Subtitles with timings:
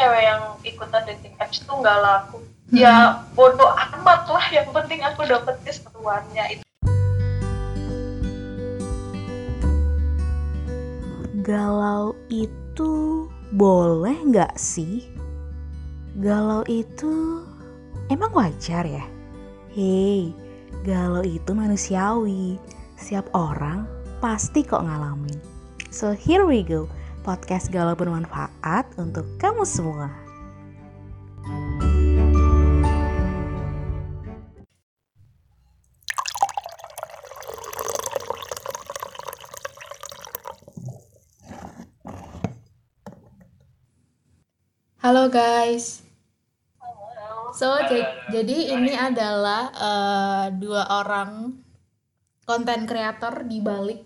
[0.00, 2.40] cewek yang ikutan dating apps tuh nggak laku
[2.72, 6.64] ya bodoh amat lah yang penting aku dapet keseruannya itu
[11.40, 15.08] Galau itu boleh nggak sih?
[16.20, 17.42] Galau itu
[18.06, 19.02] emang wajar ya?
[19.72, 20.30] Hei,
[20.86, 22.60] galau itu manusiawi.
[22.94, 23.88] Setiap orang
[24.22, 25.40] pasti kok ngalamin.
[25.90, 26.86] So here we go,
[27.20, 30.08] podcast galau bermanfaat untuk kamu semua.
[45.00, 46.04] Halo guys.
[47.56, 51.56] So ja- jadi ini adalah eh, dua orang
[52.44, 54.00] konten kreator di balik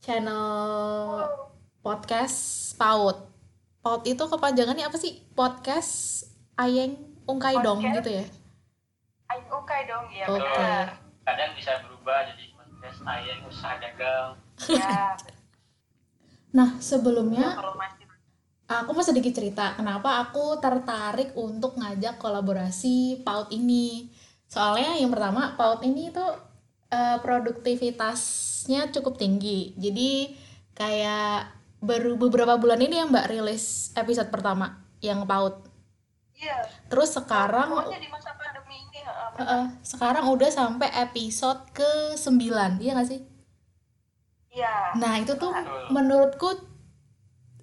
[0.00, 1.20] channel
[1.82, 2.38] podcast
[2.78, 3.28] Paut.
[3.82, 5.18] Paut itu kepanjangannya apa sih?
[5.34, 6.24] Podcast
[6.54, 6.94] Ayeng
[7.26, 7.96] Ungkai Dong Podcast.
[7.98, 8.24] gitu ya.
[9.32, 10.44] Ayo oke dong ya Oke.
[10.44, 10.86] benar
[11.24, 14.36] kadang bisa berubah jadi podcast ayam usaha dagang
[14.68, 15.16] ya
[16.52, 18.04] Nah, sebelumnya masih
[18.68, 24.12] aku mau sedikit cerita kenapa aku tertarik untuk ngajak kolaborasi PAUD ini.
[24.52, 26.28] Soalnya yang pertama PAUD ini tuh
[26.92, 29.72] eh, produktivitasnya cukup tinggi.
[29.80, 30.36] Jadi
[30.76, 35.66] kayak baru beberapa bulan ini ya Mbak rilis episode pertama yang PAUD.
[36.38, 42.14] iya Terus sekarang pokoknya di masa pandemi ini eh, eh, sekarang udah sampai episode ke
[42.14, 43.20] 9, iya gak sih?
[44.54, 45.82] iya Nah, itu tuh Betul.
[45.90, 46.50] menurutku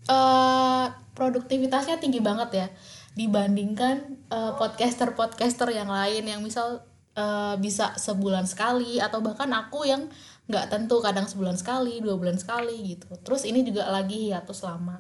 [0.10, 2.68] eh produktivitasnya tinggi banget ya
[3.16, 6.84] dibandingkan eh, podcaster-podcaster yang lain yang misal
[7.16, 10.12] eh, bisa sebulan sekali atau bahkan aku yang
[10.50, 13.14] nggak tentu kadang sebulan sekali, dua bulan sekali gitu.
[13.22, 14.98] Terus ini juga lagi hiatus lama.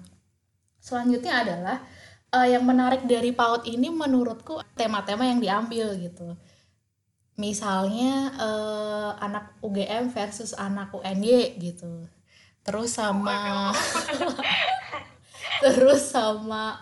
[0.77, 1.77] Selanjutnya adalah
[2.37, 6.37] eh, yang menarik dari PAUD ini menurutku tema-tema yang diambil gitu.
[7.41, 12.05] Misalnya eh, anak UGM versus anak UNY gitu.
[12.61, 13.73] Terus sama
[15.65, 16.77] terus sama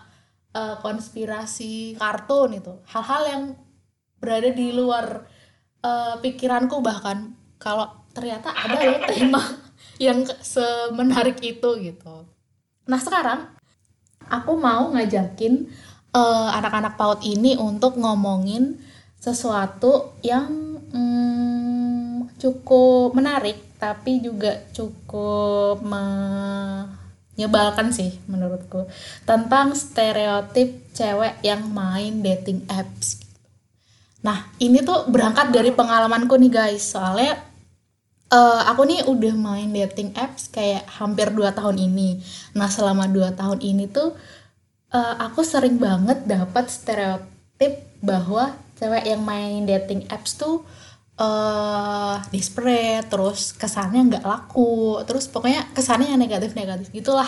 [0.52, 2.84] eh, konspirasi kartun itu.
[2.84, 3.42] Hal-hal yang
[4.20, 5.24] berada di luar
[5.80, 9.42] eh, pikiranku bahkan kalau ternyata ada loh tema
[10.06, 12.26] yang semenarik itu gitu.
[12.90, 13.46] Nah, sekarang
[14.26, 15.70] aku mau ngajakin
[16.10, 18.74] eh, anak-anak PAUD ini untuk ngomongin
[19.22, 20.50] sesuatu yang
[20.90, 28.90] mm, cukup menarik tapi juga cukup menyebalkan sih menurutku
[29.22, 33.22] tentang stereotip cewek yang main dating apps.
[34.18, 37.38] Nah, ini tuh berangkat dari pengalamanku nih guys, soalnya
[38.32, 42.20] eh, aku nih udah main dating apps kayak hampir 2 tahun ini.
[42.56, 44.14] Nah, selama 2 tahun ini tuh
[44.94, 47.74] eh, aku sering banget dapat stereotip
[48.04, 50.64] bahwa cewek yang main dating apps tuh
[51.18, 57.26] eh desperate, terus kesannya nggak laku, terus pokoknya kesannya negatif-negatif gitulah.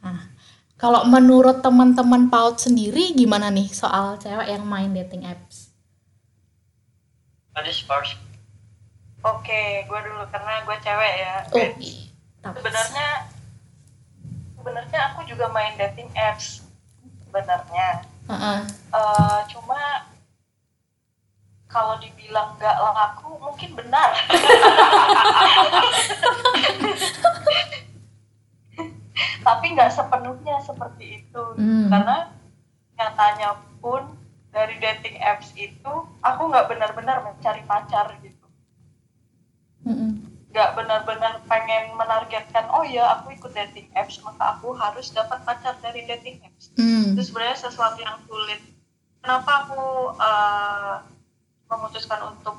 [0.00, 0.32] Nah,
[0.80, 5.68] kalau menurut teman-teman PAUD sendiri gimana nih soal cewek yang main dating apps?
[7.58, 8.14] ada first
[9.20, 13.08] oke gue dulu karena gue cewek ya Oh, Eh, i- tapi- sebenarnya
[14.52, 16.62] sebenarnya aku juga main dating apps
[17.22, 18.58] sebenarnya Heeh.
[18.90, 19.80] Eh, cuma
[21.66, 24.08] kalau dibilang nggak laku mungkin benar
[29.40, 31.88] tapi nggak sepenuhnya seperti itu Hmm.
[31.88, 32.16] karena
[32.94, 33.50] nyatanya
[33.80, 34.02] pun
[34.50, 38.37] dari dating apps itu aku nggak benar-benar mencari pacar gitu.
[40.48, 45.76] Nggak benar-benar pengen menargetkan oh ya aku ikut dating apps maka aku harus dapat pacar
[45.78, 46.72] dari dating apps.
[46.74, 47.12] Hmm.
[47.12, 48.60] itu sebenarnya sesuatu yang sulit.
[49.20, 49.82] Kenapa aku
[50.16, 50.94] eh,
[51.68, 52.56] memutuskan untuk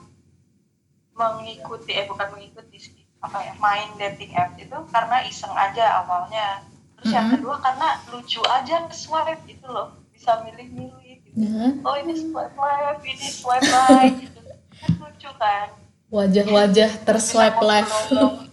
[1.13, 6.63] mengikuti eh bukan mengikuti sih apa ya main dating apps itu karena iseng aja awalnya.
[6.99, 7.33] Terus yang Mhm.
[7.39, 9.97] kedua karena lucu aja swipe gitu loh.
[10.13, 11.35] Bisa milih-milih gitu.
[11.35, 14.39] Nah, oh ini swipe left ini swipe right gitu.
[14.79, 15.67] Kan lucu kan
[16.09, 17.93] wajah-wajah terswipe Bisa left.
[18.09, 18.47] ngobrol-ngobrol.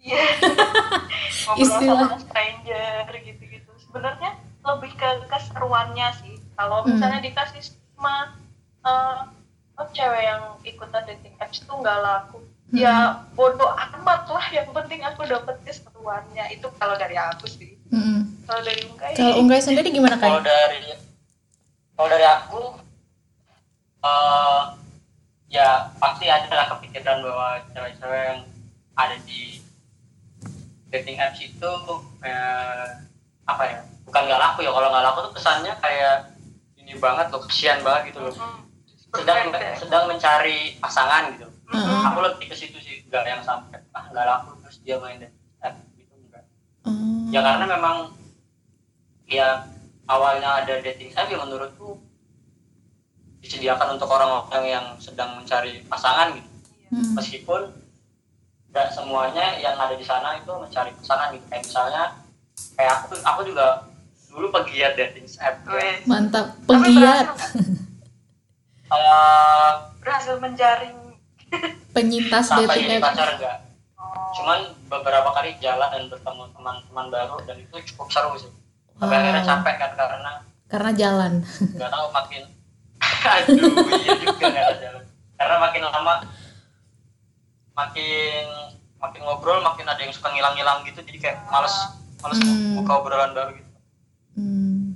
[0.00, 0.24] Iya.
[1.56, 2.10] Istilah.
[2.18, 3.70] stranger gitu-gitu.
[3.80, 4.30] Sebenarnya
[4.60, 6.34] lebih ke keseruannya sih.
[6.54, 6.94] Kalau Hmm.
[6.94, 8.34] misalnya dikasih stigma
[8.80, 9.18] eh,
[9.76, 12.38] oh, cewek yang ikutan dating apps tuh nggak laku.
[12.70, 14.46] Ya bodoh amat lah.
[14.48, 16.48] Yang penting aku dapet keseruannya.
[16.50, 17.74] Itu kalau dari aku sih.
[17.90, 18.46] Mm-mm.
[18.46, 20.46] Kalau dari Ungkai, Kalau Unggai sendiri gimana kalau kayak?
[20.46, 20.80] dari
[21.92, 22.60] kalau dari aku
[24.00, 24.62] eh
[25.50, 25.68] ya
[25.98, 28.40] pasti ada lah kepikiran bahwa cewek-cewek yang
[28.94, 29.58] ada di
[30.88, 31.72] dating apps itu
[32.22, 32.86] eh,
[33.44, 36.16] apa ya bukan nggak laku ya kalau nggak laku tuh kesannya kayak
[36.76, 38.34] ini banget loh kesian banget gitu loh
[39.10, 39.26] Hmm.
[39.26, 42.02] sedang sedang mencari pasangan gitu Heeh.
[42.06, 45.34] aku lebih ke situ sih nggak yang sampai ah nggak laku terus dia main dating
[45.58, 46.46] app gitu enggak
[46.86, 47.26] Oh.
[47.28, 48.14] ya karena memang
[49.26, 49.66] ya
[50.06, 51.98] awalnya ada dating app ya menurutku
[53.40, 56.48] disediakan untuk orang-orang yang sedang mencari pasangan gitu
[56.90, 57.14] Hmm.
[57.14, 57.70] meskipun
[58.66, 62.02] nggak semuanya yang ada di sana itu mencari pasangan gitu kayak misalnya
[62.74, 63.66] kayak aku aku juga
[64.26, 65.70] dulu pegiat dating app ya.
[65.70, 65.94] Wih.
[66.04, 67.62] Mantap, Tapi penggiat, berhasil,
[70.00, 70.94] berhasil menjaring
[71.90, 73.02] penyintas dating apps.
[73.04, 73.56] pacar enggak
[73.94, 74.58] oh, cuman
[74.88, 78.50] beberapa kali jalan dan bertemu teman-teman baru dan itu cukup seru sih
[78.94, 79.20] sampai Wow.
[79.24, 80.30] akhirnya capek kan karena
[80.66, 81.32] Karena jalan.
[81.74, 82.42] nggak tahu makin
[83.20, 86.14] aduh iya juga nggak jalan karena makin lama
[87.72, 88.46] makin
[88.96, 91.72] makin ngobrol makin ada yang suka ngilang-ngilang gitu jadi kayak males
[92.20, 92.76] males Hmm.
[92.76, 93.68] buka obrolan baru gitu
[94.30, 94.94] Hmm.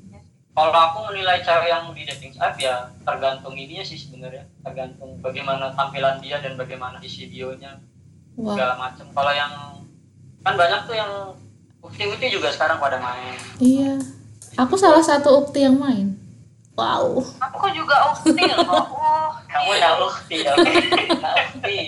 [0.53, 5.73] kalau aku menilai cewek yang di dating app ya tergantung ininya sih sebenarnya tergantung bagaimana
[5.73, 7.81] tampilan dia dan bagaimana isi bionya
[8.37, 9.53] Wah, segala macam kalau yang
[10.41, 11.11] kan banyak tuh yang
[11.81, 13.97] ukti-ukti juga sekarang pada main iya.
[14.55, 16.15] Aku salah satu ukti yang main.
[16.75, 17.23] Wow.
[17.39, 21.79] aku juga ukti loh oh kamu yang ukti ya ukti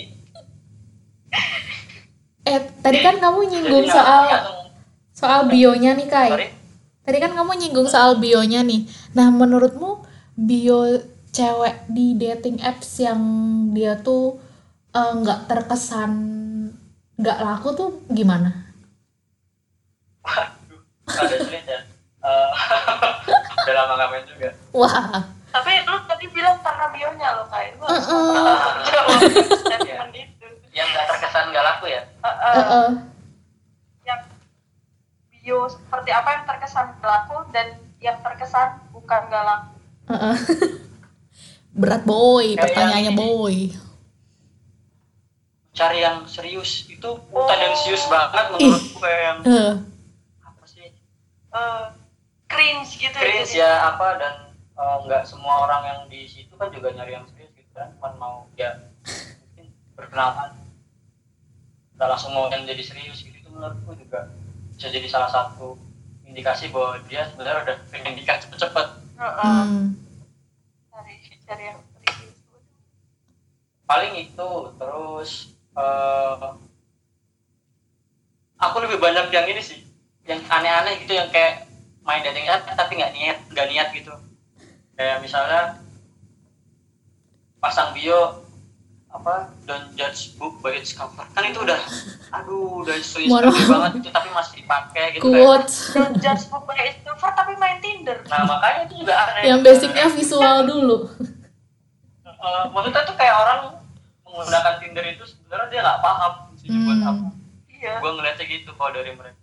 [2.46, 4.70] Eh, tadi kan kamu nyinggung Jadi, soal tergantung-
[5.10, 6.30] soal bionya nih, Kai.
[6.30, 6.48] sorry
[7.02, 8.82] Tadi kan kamu nyinggung soal bionya nih.
[9.12, 10.02] Nah, menurutmu
[10.36, 10.86] bio
[11.28, 13.18] cewek di dating apps yang
[13.70, 14.38] dia tuh
[14.90, 16.12] eh, nggak terkesan
[17.16, 18.70] nggak laku tuh gimana?
[20.20, 21.78] Waduh, ada sulit ya.
[22.20, 22.50] Eh,
[23.60, 24.50] udah lama nggak main juga.
[24.76, 29.25] Wah, tapi lu tadi bilang karena bionya lo kayak gua Uh-uh.
[30.12, 30.46] itu
[30.76, 32.02] Yang nggak terkesan nggak laku ya.
[32.20, 32.90] Uh, uh, eh, eh.
[34.05, 34.20] yang
[35.32, 39.73] bio seperti apa yang terkesan laku dan yang terkesan bukan gak laku
[40.06, 40.37] eh, eh.
[41.81, 43.72] berat boy, pertanyaannya boy.
[45.72, 49.75] Cari yang serius itu tendensius banget menurutku kayak yang Eh,
[50.40, 50.88] apa sih
[51.50, 51.84] Eh,
[52.46, 53.61] cringe gitu cringe jadi.
[53.64, 54.34] ya apa dan
[54.76, 57.93] eh, nggak semua orang yang di situ kan juga nyari yang serius gitu kan.
[57.96, 58.76] Cuma mau ya
[59.43, 60.52] mungkin berkenalan.
[61.96, 63.37] Nggak langsung mau yang jadi serius gitu.
[63.37, 64.31] Itu menurutku juga
[64.76, 65.81] bisa jadi salah satu
[66.28, 68.87] indikasi bahwa dia sebenarnya udah pengen nikah cepet-cepet.
[69.17, 69.96] Hmm.
[70.93, 71.14] cari
[71.49, 72.37] cari yang serius.
[73.88, 76.49] Paling itu terus eh
[78.61, 79.81] aku lebih banyak yang ini sih
[80.26, 81.69] yang aneh-aneh gitu yang kayak
[82.02, 84.12] main dating app tapi nggak niat nggak niat gitu
[84.96, 85.76] kayak misalnya
[87.56, 88.43] pasang bio
[89.08, 91.25] apa don't judge book by its cover.
[91.32, 91.81] Kan itu udah
[92.32, 93.48] aduh udah Mono.
[93.48, 95.75] banget itu tapi masih dipakai gitu kayak Quotes.
[95.93, 98.20] Don't judge book by its cover tapi main Tinder.
[98.26, 99.43] Nah makanya itu juga aneh.
[99.46, 100.98] Yang basicnya visual dulu.
[102.26, 103.60] Eh, maksudnya tuh kayak orang
[104.22, 107.08] menggunakan Tinder itu sebenarnya dia nggak paham sih buat Hmm.
[107.08, 107.26] apa.
[107.66, 107.94] Iya.
[107.98, 109.40] Gue ngeliatnya gitu kalau dari mereka.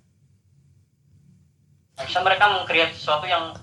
[1.93, 3.53] Nah, bisa mereka mengkreat sesuatu yang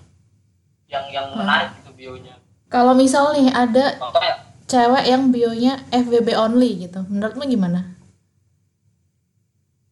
[0.87, 1.39] yang yang Hmm.
[1.39, 1.71] menarik
[2.01, 2.35] bionya.
[2.73, 7.93] Kalau misal nih ada contohnya cewek yang bionya FWB only gitu, menurutmu gimana?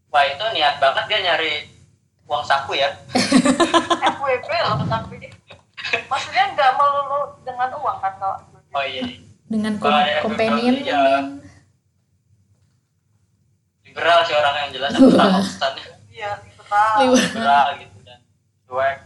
[0.08, 1.68] wah itu niat banget dia nyari
[2.24, 2.88] uang saku ya.
[4.16, 5.28] FWB loh tapi
[6.08, 8.40] maksudnya nggak melulu dengan uang kan kalau
[8.72, 9.04] oh iya.
[9.48, 11.28] Dengan kom- companion ya.
[13.84, 14.92] liberal sih orang yang jelas.
[14.96, 15.76] Aku tahu
[16.08, 16.92] iya liberal.
[17.04, 18.18] Liber- liberal gitu dan
[18.64, 18.96] cuek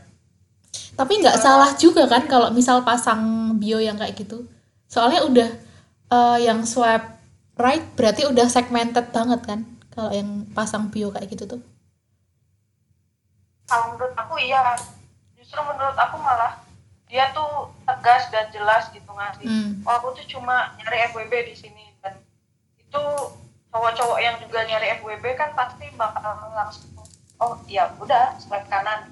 [0.93, 3.21] Tapi nggak salah juga kan kalau misal pasang
[3.57, 4.45] bio yang kayak gitu.
[4.87, 5.49] Soalnya udah
[6.11, 7.09] eh, yang swipe
[7.55, 11.63] right berarti udah segmented banget kan kalau yang pasang bio kayak gitu tuh.
[13.65, 14.77] kalau menurut aku iya
[15.33, 16.61] justru menurut aku malah
[17.09, 19.81] dia tuh tegas dan jelas gitu ngasih Hmm.
[19.81, 22.21] oh aku tuh cuma nyari FWB di sini dan
[22.77, 23.01] itu
[23.69, 26.21] cowok-cowok yang juga nyari FWB kan pasti bakal
[26.53, 26.93] langsung
[27.41, 29.09] oh ya udah swipe kanan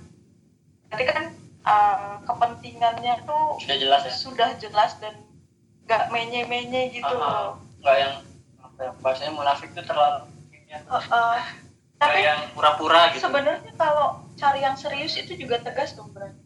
[0.92, 1.24] jadi kan
[1.66, 5.14] uh, kepentingannya tuh sudah jelas ya sudah jelas dan
[5.88, 8.14] nggak menye-menye gitu loh nggak yang
[8.60, 10.30] apa ya bahasanya munafik itu terlalu
[10.70, 11.42] Uh, uh,
[11.98, 16.38] tapi yang pura-pura gitu sebenarnya kalau cari yang serius itu juga tegas dong berarti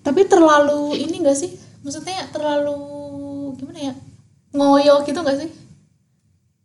[0.00, 1.60] Tapi terlalu ini gak sih?
[1.84, 2.78] Maksudnya terlalu
[3.60, 3.94] gimana ya?
[4.56, 5.50] Ngoyo gitu gak sih?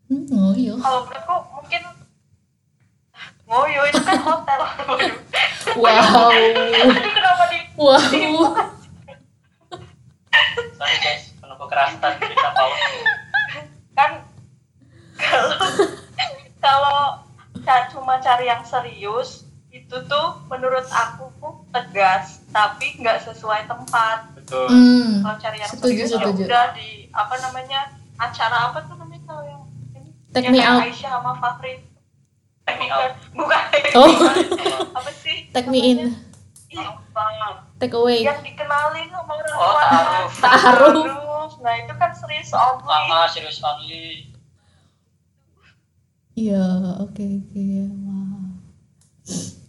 [0.08, 0.80] Hmm, ngoyo.
[0.80, 1.36] kalau menurutku
[3.56, 4.60] mungkin ngoyo itu kan hotel.
[5.76, 6.30] Wow.
[6.30, 6.72] Aduh,
[7.10, 8.00] kenapa di Wow.
[10.72, 12.80] sorry guys penuh kekerasan kita paus
[13.94, 14.12] kan
[16.58, 17.24] kalau
[17.58, 21.28] kalau cuma cari yang serius itu tuh menurut aku
[21.70, 25.20] tegas tapi nggak sesuai tempat betul Hmm.
[25.22, 26.44] kalau cari yang Setuju, serius ya setuju.
[26.46, 27.80] udah di apa namanya
[28.16, 29.62] acara apa tuh namanya kalau yang
[29.94, 30.84] ini Take yang me out.
[30.84, 31.84] Aisyah sama Fahri
[32.66, 33.14] Take me bukan out.
[33.32, 33.62] bukan
[33.94, 34.10] Oh.
[34.98, 36.00] apa sih Take me in,
[37.78, 38.20] take away.
[38.22, 40.32] yang dikenalin sama orang Oh, tua ta'aruf.
[40.36, 41.52] Ta'aruf.
[41.62, 44.34] nah itu kan serius only ah serius only
[46.36, 46.60] Iya,
[47.00, 47.64] oke oke.
[48.04, 48.60] Wah.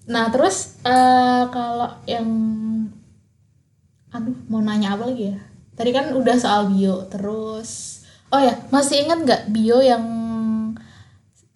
[0.06, 2.26] Nah, terus eh kalau yang
[4.08, 5.38] aduh, mau nanya apa lagi ya?
[5.76, 10.04] Tadi kan udah soal bio, terus oh ya, masih ingat nggak bio yang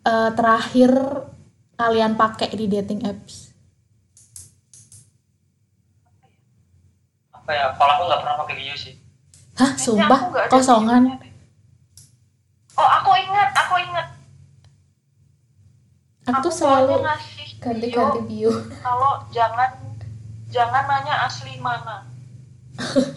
[0.02, 0.92] eh, terakhir
[1.80, 3.48] kalian pakai di dating apps?
[7.32, 7.66] apa ya?
[7.74, 8.94] Kalau aku nggak pernah pakai bio sih.
[9.56, 10.20] Hah, Kayaknya sumpah?
[10.52, 11.02] kosongan.
[12.78, 14.06] oh aku ingat aku ingat.
[16.30, 17.00] Aku aku selalu
[17.58, 18.52] ganti-ganti video bio.
[18.86, 19.72] kalau jangan
[20.52, 22.06] jangan nanya asli mana.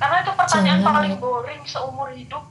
[0.00, 0.94] Karena itu pertanyaan Jangan.
[0.98, 2.42] paling boring seumur hidup.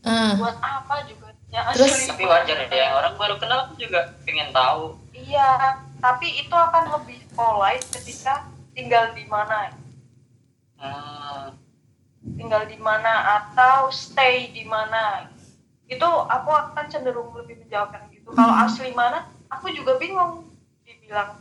[0.00, 4.10] Ah, buat apa juga ya Terus- asli tapi wajar ya orang baru kenal aku juga
[4.26, 4.98] pengen tahu.
[5.14, 9.70] Iya tapi itu akan lebih polite ketika tinggal di mana?
[10.74, 11.54] Hmm,
[12.34, 15.30] tinggal di mana atau stay di mana?
[15.86, 18.34] Itu aku akan cenderung lebih menjawabkan gitu.
[18.34, 18.66] Kalau Hmm.
[18.66, 20.50] asli mana aku juga bingung.
[20.82, 21.40] Dibilang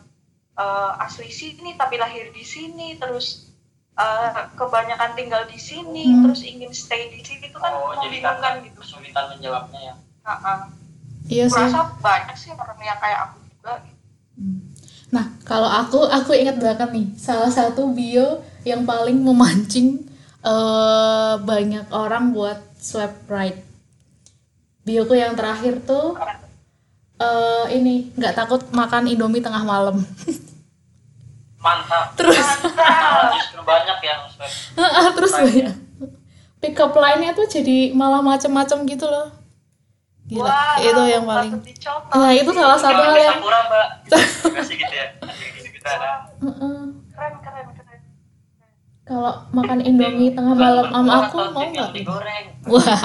[0.54, 3.50] eh, asli sini tapi lahir di sini terus
[3.94, 6.22] eh, kebanyakan tinggal di sini Hmm.
[6.26, 10.54] terus ingin stay di sini itu kan oh jadi membingungkan gitu kesulitan menjawabnya ya Ha-ha.
[11.28, 11.56] iya sih.
[11.56, 14.02] merasa banyak sih orang yang kayak aku juga gitu.
[15.10, 20.10] Nah, kalau aku, aku ingat banget nih, salah satu bio yang paling memancing
[20.42, 23.62] eh banyak orang buat swipe right.
[24.82, 26.18] Bioku yang terakhir tuh
[27.16, 30.02] eh ini nggak takut makan Indomie tengah malam.
[31.64, 32.44] mantap Terus,
[33.40, 34.20] justru banyak yang
[35.16, 35.76] terus banyak.
[36.60, 39.32] Pick up line-nya tuh jadi malah macem-macem gitu loh.
[40.24, 41.52] Gila, Wah, itu yang paling.
[41.60, 43.88] dicontoh Nah, itu salah satu hal yang Sakura mbak
[44.56, 45.08] masih gitu ya
[45.60, 48.00] gitu gitu keren keren keren
[49.04, 51.92] kalau makan Indomie tengah malam sama aku mau nggak?
[51.92, 53.04] digoreng Wah.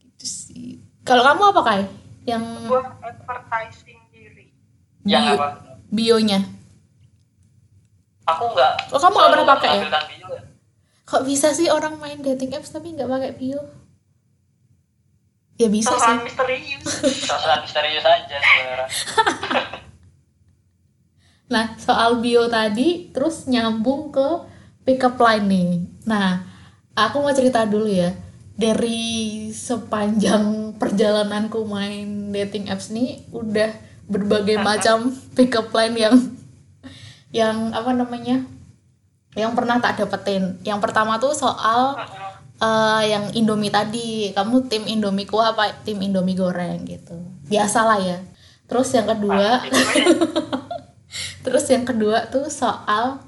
[0.00, 0.80] Gitu sih.
[1.04, 1.82] Kalau kamu apa Kai?
[2.24, 4.56] Yang buat advertising diri
[5.04, 6.40] yang apa bionya.
[8.24, 9.82] aku nggak Oh, kamu nggak pernah pakai ya?
[10.06, 10.42] bio ya?
[11.02, 13.58] Kok bisa sih orang main dating apps tapi nggak pakai bio?
[15.58, 16.00] Ya bisa sih.
[16.00, 16.82] Terlalu misterius
[17.26, 18.86] Soal misterius aja sebenarnya
[21.50, 24.46] Nah, soal bio tadi terus nyambung ke
[24.86, 25.70] pick up line nih.
[26.06, 26.46] Nah,
[26.94, 28.14] aku mau cerita dulu ya.
[28.54, 36.16] Dari sepanjang perjalananku main dating apps nih udah berbagai macam pick up line yang
[37.30, 38.42] yang apa namanya?
[39.38, 40.58] Yang pernah tak dapetin.
[40.66, 41.94] Yang pertama tuh soal
[42.58, 44.34] eh, yang Indomie tadi.
[44.34, 47.14] Kamu tim Indomie kuah apa tim Indomie goreng gitu.
[47.46, 48.18] Biasalah ya.
[48.66, 49.62] Terus yang kedua
[51.44, 53.22] Terus yang kedua tuh soal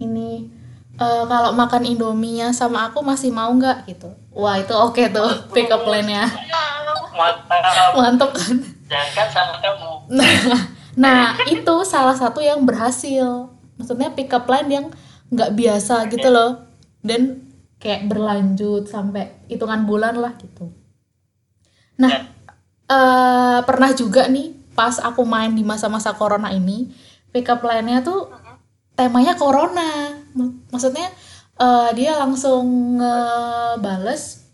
[0.00, 0.48] ini
[0.96, 4.08] eh, kalau makan Indominya sama aku masih mau nggak gitu.
[4.32, 6.28] Wah itu oke tuh pick up line-nya.
[7.16, 8.75] mantap Mantap kan?
[8.90, 10.32] Jangan sama kamu Nah,
[11.02, 13.50] nah itu salah satu yang berhasil.
[13.76, 14.86] Maksudnya pick up line yang
[15.34, 16.64] nggak biasa gitu loh.
[17.02, 17.44] Dan
[17.82, 20.72] kayak berlanjut sampai hitungan bulan lah gitu.
[21.96, 22.12] Nah,
[22.86, 26.92] eh pernah juga nih pas aku main di masa-masa corona ini,
[27.32, 28.28] pick up line-nya tuh
[28.96, 30.14] temanya corona.
[30.36, 31.08] Mak- Maksudnya
[31.60, 34.45] eh, dia langsung ngebales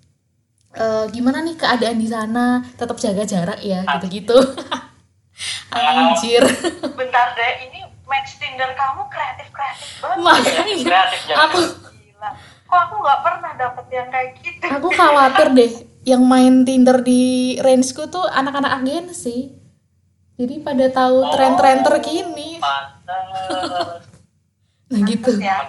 [0.77, 4.37] eh, gimana nih keadaan di sana, tetap jaga jarak ya, gitu-gitu.
[5.73, 6.45] Anjir.
[6.93, 11.59] bentar deh ini match Tinder kamu kreatif kreatif banget Makanya kreatif jangan aku
[11.97, 12.31] gila
[12.69, 17.55] kok aku nggak pernah dapet yang kayak gitu aku khawatir deh yang main Tinder di
[17.63, 19.55] rangeku tuh anak-anak agensi.
[20.35, 22.59] Jadi pada tahu tren-tren terkini.
[24.93, 25.31] Nah gitu.
[25.39, 25.63] ya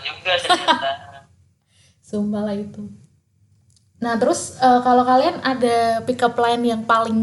[0.00, 0.72] juga ternyata
[2.08, 2.88] Sumpah lah itu.
[3.98, 7.18] Nah terus eh, kalau kalian ada pick up line yang paling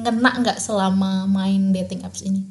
[0.00, 2.44] ngena nggak selama main dating apps ini?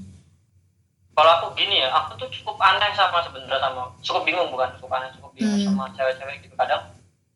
[1.12, 4.96] kalau aku gini ya aku tuh cukup aneh sama sebenarnya sama cukup bingung bukan cukup
[4.96, 5.68] aneh cukup bingung Hmm.
[5.68, 6.80] sama cewek-cewek gitu kadang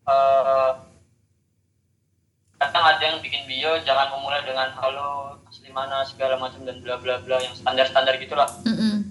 [0.07, 0.71] eh
[2.55, 6.95] kadang ada yang bikin bio jangan memulai dengan halo asli mana segala macam dan bla
[6.95, 9.03] bla bla yang standar standar gitulah Mm-mm.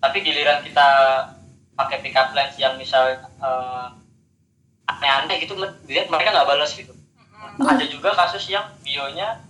[0.00, 0.88] tapi giliran kita
[1.76, 3.86] pakai pick up lines yang misal eh,
[4.86, 5.54] aneh-aneh gitu
[5.86, 6.94] dia mereka nggak balas gitu.
[7.56, 9.42] Ada juga kasus yang bionya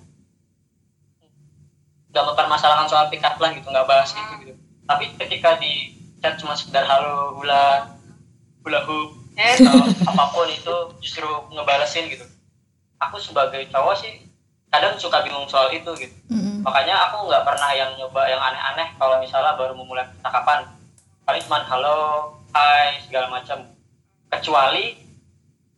[2.11, 4.55] nggak mempermasalahkan soal pick up gitu nggak bahas itu gitu.
[4.89, 5.93] Tapi ketika di
[6.25, 7.93] chat cuma sekedar halo hula
[8.65, 10.75] hula hoop Eh, atau apa pun itu
[11.05, 12.25] justru ngebalesin gitu.
[12.97, 14.25] Aku sebagai cowok sih
[14.73, 16.17] kadang suka bingung soal itu gitu.
[16.33, 16.65] Mm-mm.
[16.65, 20.67] makanya aku nggak pernah yang nyoba yang aneh-aneh kalau misalnya baru memulai percakapan
[21.23, 21.97] paling cuma halo
[22.57, 23.77] hai segala macam.
[24.33, 25.06] Kecuali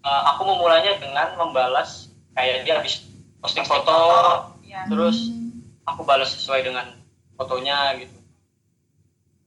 [0.00, 3.02] eh, aku memulainya dengan membalas kayak dia habis
[3.38, 3.99] posting foto
[4.61, 4.85] Iya.
[4.87, 5.33] terus
[5.83, 6.85] aku balas sesuai dengan
[7.35, 8.12] fotonya gitu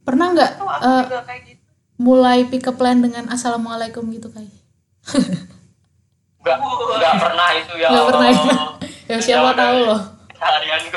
[0.02, 0.52] pernah nggak
[1.06, 1.62] juga kayak gitu.
[1.96, 4.50] mulai pick up line dengan assalamualaikum gitu kayak
[6.42, 8.50] nggak nggak pernah itu ya Nggak pernah itu.
[9.12, 10.02] Ya siapa tahu loh
[10.40, 10.96] harianku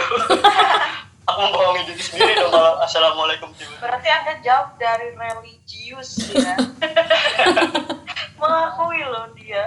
[1.29, 6.55] aku membohongi diri sendiri dong kalau assalamualaikum tiba Berarti Anda jauh dari religius ya.
[8.45, 9.65] Mengakui loh dia.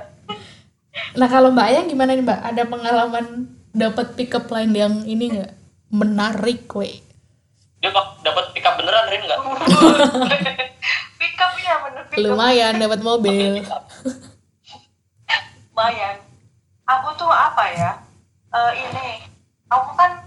[1.14, 3.26] nah kalau mbak Ayang gimana nih mbak ada pengalaman
[3.72, 5.54] dapat pick up line yang ini nggak
[5.90, 7.02] menarik we
[7.78, 9.40] dia bak- dapat pick up beneran Rin nggak
[11.20, 12.24] pick up ya bener pick up.
[12.24, 13.86] lumayan dapat mobil Pick up.
[15.70, 16.18] Lumayan.
[16.84, 17.92] Aku tuh apa ya?
[18.50, 19.08] Eh, ini,
[19.68, 20.26] aku kan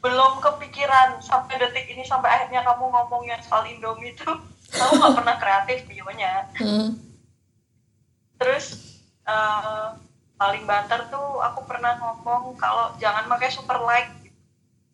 [0.00, 4.26] belum kepikiran sampai detik ini sampai akhirnya kamu ngomong yang soal Indomie itu
[4.68, 6.98] aku nggak pernah kreatif videonya Hmm.
[8.44, 8.66] Terus
[9.24, 9.86] eh,
[10.34, 14.12] paling banter tuh aku pernah ngomong kalau jangan pakai super like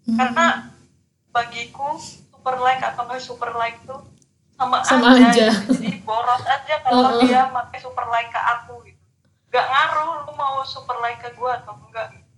[0.00, 0.16] Hmm.
[0.16, 0.46] karena
[1.28, 4.00] bagiku super like atau nggak super like tuh
[4.56, 5.46] sama, Sama aja, aja.
[5.52, 5.76] gitu.
[5.76, 7.20] jadi boros aja kalau Uh-uh.
[7.20, 8.96] dia pakai super like ke aku gitu
[9.48, 12.32] nggak ngaruh lu mau super like ke gua atau enggak gitu.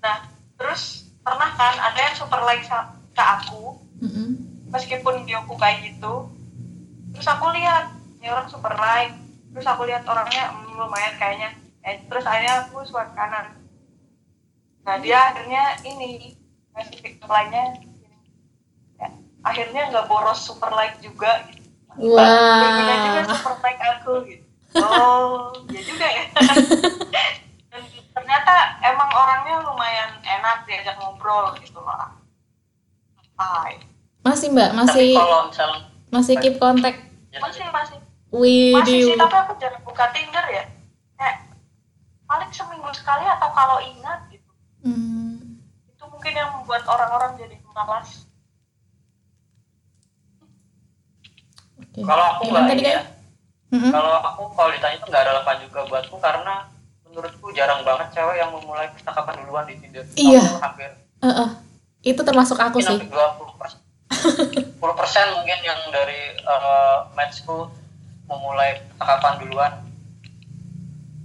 [0.00, 0.24] nah
[0.56, 4.28] terus pernah kan ada yang super like ke aku Mm-mm.
[4.68, 6.32] meskipun videoku kayak gitu
[7.12, 9.12] terus aku lihat ini orang super like
[9.54, 11.54] terus aku lihat orangnya hmm, lumayan kayaknya.
[11.86, 13.54] Eh, terus akhirnya aku swipe kanan.
[14.82, 16.34] Nah dia akhirnya ini
[16.74, 17.78] ngasih picture lainnya.
[18.98, 19.08] Ya,
[19.46, 21.62] akhirnya nggak boros super like juga gitu.
[21.94, 24.44] berguna juga wah super like aku gitu.
[24.82, 26.24] Oh ya juga ya.
[27.70, 32.10] Dan ternyata emang orangnya lumayan enak diajak ngobrol gitu lah
[33.38, 33.78] Hai.
[34.26, 34.70] masih mbak?
[34.70, 36.94] Tapi masih kalau misalnya masih keep kontak?
[37.34, 37.66] Ya, masih
[38.36, 40.64] masih masih sih tapi aku jarang buka Tinder ya
[41.14, 41.36] kayak
[42.24, 45.56] paling seminggu sekali atau kalau ingat gitu Hmm.
[45.86, 48.28] itu mungkin yang membuat orang-orang jadi malas
[51.74, 52.00] Oke.
[52.00, 53.00] kalau aku nggak ya
[53.70, 53.90] Mm-mm.
[53.90, 56.54] kalau aku kalau ditanya itu nggak relevan juga buatku karena
[57.02, 60.42] menurutku jarang banget cewek yang memulai percakapan duluan di Tinder Iya.
[60.44, 61.50] Aku hampir Eh-eh.
[62.04, 63.80] itu termasuk aku mungkin sih hampir 20 persen
[64.84, 67.72] 10 persen mungkin yang dari eh, matchku
[68.24, 69.72] memulai percakapan duluan?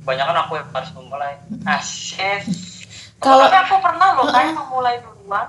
[0.03, 1.33] Kebanyakan aku yang harus memulai.
[1.67, 1.89] Yes
[3.19, 5.47] Kalau- tapi aku pernah loh kayak memulai duluan.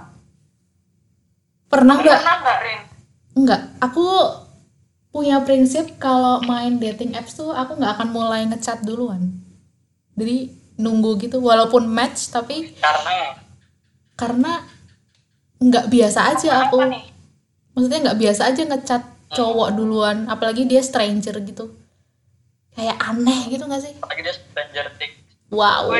[1.71, 2.59] Pernah nggak pernah nggak?
[2.67, 2.81] Rin?
[3.39, 4.07] Enggak, aku
[5.15, 9.39] punya prinsip kalau main dating apps tuh aku nggak akan mulai ngechat duluan.
[10.19, 10.51] Jadi
[10.83, 13.39] nunggu gitu, walaupun match tapi karena
[14.19, 14.53] karena
[15.63, 16.83] nggak biasa aja aku.
[17.71, 19.03] Maksudnya nggak biasa aja ngechat
[19.33, 21.71] cowok duluan, apalagi dia stranger gitu.
[22.71, 23.93] Kayak aneh gitu nggak sih?
[23.97, 25.13] apalagi dia stranger tick
[25.51, 25.91] Wow.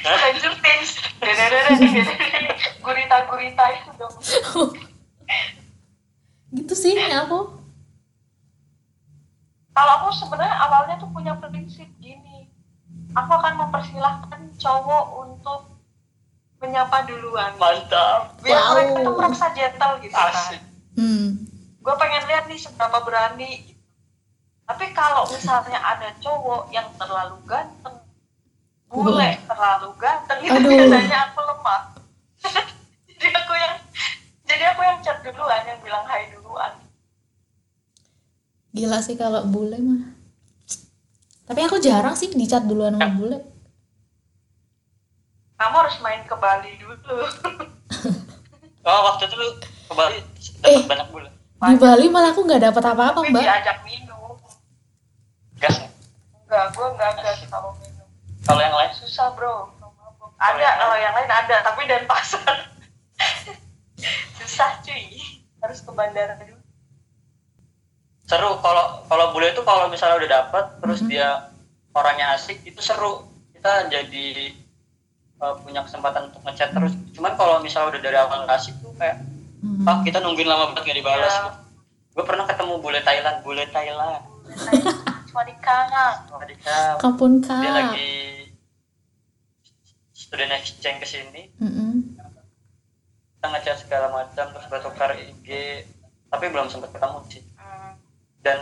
[0.00, 0.96] Stranger Things
[2.80, 4.14] gurita-gurita itu dong
[6.50, 7.52] Gitu sih aku.
[9.70, 12.48] kalau aku sebenarnya awalnya tuh punya prinsip gini
[13.12, 15.60] aku akan mempersilahkan cowok untuk
[16.58, 18.72] menyapa duluan mantap biar Wow.
[18.74, 20.60] mereka tuh merasa gentle gitu kan asik
[20.96, 21.46] Hmm.
[21.78, 23.82] Gue pengen lihat nih seberapa berani gitu.
[24.64, 27.96] tapi kalau misalnya ada cowok yang terlalu ganteng
[28.86, 30.68] bule terlalu ganteng itu Aduh.
[30.68, 31.80] biasanya aku lemah
[33.08, 33.74] jadi aku yang
[34.44, 36.72] jadi aku yang chat duluan yang bilang hai duluan
[38.68, 40.12] Gila sih kalau bule mah.
[41.48, 43.38] Tapi aku jarang sih dicat duluan sama bule.
[45.56, 46.94] kamu harus main ke Bali dulu
[48.86, 50.22] oh waktu itu lu ke Bali
[50.62, 50.86] dapat Eh.
[50.86, 53.42] banyak bulan Di Bali malah aku nggak dapat apa-apa, tapi Mbak.
[53.42, 54.38] diajak minum.
[55.58, 55.76] Gas?
[56.40, 58.06] Enggak gue enggak gas kalau minum.
[58.40, 58.92] Kalau yang lain?
[58.94, 59.74] Susah bro.
[60.38, 62.70] Ada yang kalau yang lain ada tapi dan pasar.
[64.38, 65.18] Susah cuy.
[65.58, 66.54] Harus ke bandara dulu.
[68.22, 71.08] Seru kalau kalau bule itu kalau misalnya udah dapet terus Mhm.
[71.08, 71.28] dia
[71.90, 73.26] orangnya asik itu seru.
[73.50, 74.54] Kita jadi
[75.38, 76.94] uh, punya kesempatan untuk ngechat terus.
[77.10, 79.18] Cuman kalau misalnya udah dari awal nggak asik tuh kayak
[79.58, 79.82] Hmm.
[79.82, 81.50] pak kita nungguin lama banget gak dibalas Iya.
[82.12, 84.22] gue pernah ketemu bule Thailand bule Thailand
[85.28, 86.96] cuma di kangen Wadikap.
[86.96, 87.74] Kapun dia kak.
[87.74, 88.14] lagi
[90.10, 92.16] student exchange ke sini Mm-mm.
[93.34, 95.48] kita ngechat segala macam terus bertukar IG
[96.28, 97.92] tapi belum sempat ketemu sih Hmm.
[98.40, 98.58] dan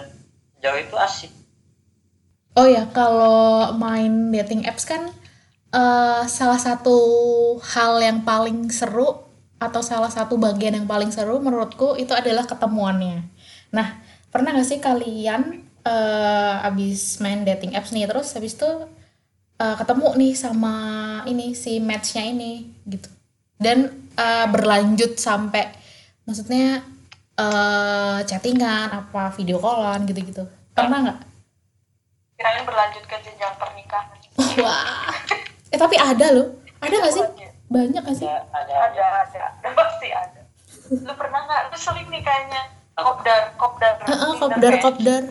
[0.58, 1.32] jauh itu asik
[2.52, 5.12] Oh ya, kalau main dating apps kan
[5.68, 6.96] eh, salah satu
[7.62, 9.25] hal yang paling seru
[9.56, 13.24] atau salah satu bagian yang paling seru menurutku itu adalah ketemuannya.
[13.72, 18.70] Nah, pernah gak sih kalian eh, abis main dating apps nih terus habis itu
[19.60, 20.74] eh, ketemu nih sama
[21.24, 23.08] ini si matchnya ini gitu
[23.56, 25.72] dan eh, berlanjut sampai
[26.28, 26.84] maksudnya
[27.36, 31.20] eh chattingan apa video callan gitu-gitu pernah nggak?
[32.36, 35.12] kirain berlanjut ke jenjang pernikahan Wah.
[35.72, 36.60] Eh tapi ada loh.
[36.80, 37.24] Ada gak sih?
[37.66, 38.26] Banyak gak sih?
[38.26, 38.42] ada
[38.86, 39.42] ada ada.
[39.58, 40.40] Ada pasti ada.
[40.88, 41.62] Lu pernah nggak?
[41.66, 42.62] Lu sering nih kayaknya.
[42.94, 43.94] Kopdar kopdar.
[44.00, 45.22] Heeh, Tinder kopdar kayak- kopdar.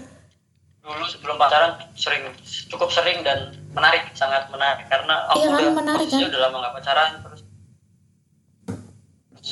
[0.78, 2.30] dulu sebelum pacaran sering
[2.70, 3.40] cukup sering dan
[3.72, 4.86] menarik sangat menarik.
[4.86, 6.30] Karena aku Iya kan, udah menarik posisinya kan?
[6.30, 7.42] udah lama nggak pacaran terus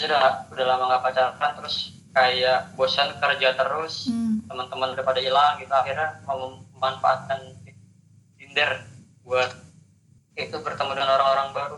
[0.03, 1.75] udah udah lama nggak pacaran terus
[2.11, 4.45] kayak bosan kerja terus Hmm.
[4.45, 5.71] teman-teman udah pada hilang gitu.
[5.71, 6.37] Akhirnya mau
[6.71, 7.39] memanfaatkan
[8.35, 8.85] Tinder
[9.23, 9.49] buat
[10.35, 11.77] itu bertemu dengan orang-orang baru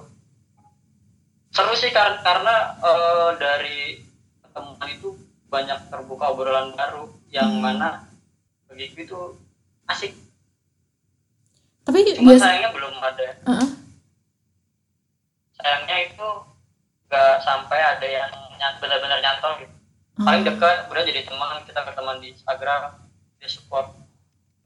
[1.55, 3.79] seru sih kar- karena eh, dari
[4.41, 5.15] pertemuan itu
[5.47, 7.63] banyak terbuka obrolan baru yang Hmm.
[7.63, 7.89] mana
[8.67, 9.19] bagiku itu
[9.87, 10.11] asik
[11.83, 12.43] Tapi cuma biasa.
[12.43, 13.69] sayangnya belum ada Heeh.
[15.55, 16.27] sayangnya itu
[17.05, 18.31] nggak sampai ada yang
[18.75, 19.75] benar-benar nyantol gitu
[20.17, 20.49] paling Hmm.
[20.49, 22.81] dekat udah jadi teman kita berteman di Instagram
[23.37, 23.95] dia support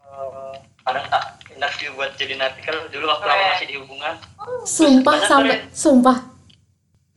[0.01, 4.15] eh, kadang tak interview buat jadi artikel dulu waktu aku masih di hubungan
[4.63, 6.17] Sumpah sampai sumpah.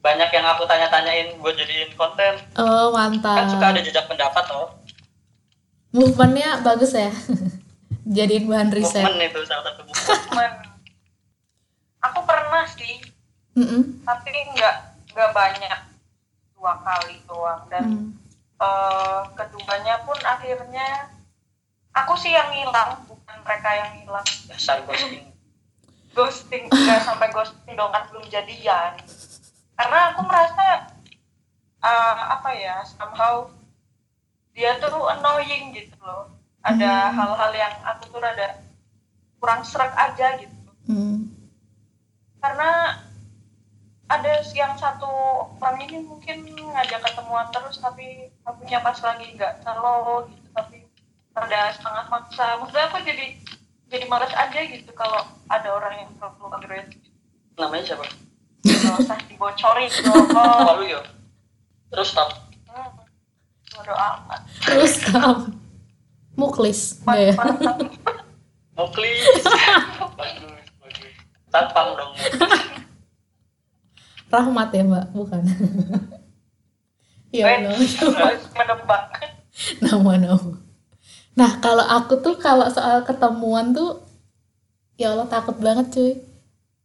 [0.03, 3.15] Banyak yang aku tanya-tanyain buat jadiin konten Oh, kan
[3.47, 3.83] suka ada mantap.
[3.83, 4.69] jejak pendapat loh
[5.91, 7.13] Movementnya bagus ya.
[8.09, 8.99] Jadiin bahan riset.
[8.99, 10.53] movement itu salah satu movement Men,
[12.03, 12.99] aku pernah sih
[13.53, 14.03] Mm-mm.
[14.03, 14.77] tapi nggak
[15.13, 15.79] nggak banyak
[16.53, 18.11] dua kali doang dan Hmm.
[18.59, 21.13] eh, keduanya pun akhirnya
[21.93, 25.29] aku sih yang hilang bukan mereka yang hilang dasar ghosting
[26.17, 28.99] ghosting nggak sampai ghosting dong kan belum jadian
[29.83, 30.67] karena aku merasa
[31.83, 33.51] eh, apa ya somehow
[34.55, 36.31] dia tuh annoying gitu loh.
[36.63, 37.15] Ada Hmm.
[37.19, 38.63] hal-hal yang aku tuh rada
[39.43, 40.55] kurang serak aja gitu.
[40.87, 41.31] Hmm.
[42.43, 42.99] karena
[44.11, 45.07] ada yang satu
[45.63, 50.79] orang ini mungkin ngajak ketemuan terus tapi akunya pas lagi nggak selo gitu tapi
[51.35, 52.47] rada setengah maksa.
[52.59, 53.27] Maksudnya aku jadi
[53.91, 56.99] jadi males aja gitu kalau ada orang yang terlalu agresif.
[57.59, 58.07] Namanya siapa
[58.63, 61.01] nggak usah dibocorin dong oh lu ya
[61.91, 62.31] terus stop
[62.71, 62.91] hmm.
[63.75, 65.59] bodo amat Terus kam.
[66.33, 67.03] Muklis.
[67.05, 67.37] Ya?
[68.73, 69.21] Muklis
[70.19, 71.13] bagus bagus
[71.53, 72.13] Tatpam dong
[74.33, 75.07] Rahmat ya, Mbak?
[75.13, 75.45] Bukan.
[77.37, 77.77] ya Eh, Allah.
[78.57, 79.05] menebak
[79.85, 80.57] nama-nama.
[81.37, 84.01] Nah, kalau aku tuh kalau soal ketemuan tuh
[84.97, 86.13] ya Allah takut banget cuy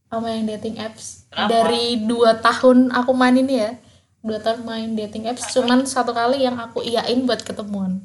[0.07, 1.27] sama yang dating apps.
[1.27, 1.49] Kenapa?
[1.49, 3.71] Dari dua tahun aku main ini ya,
[4.19, 8.01] dua tahun main dating apps, cuman satu kali yang aku iyain buat ketemuan.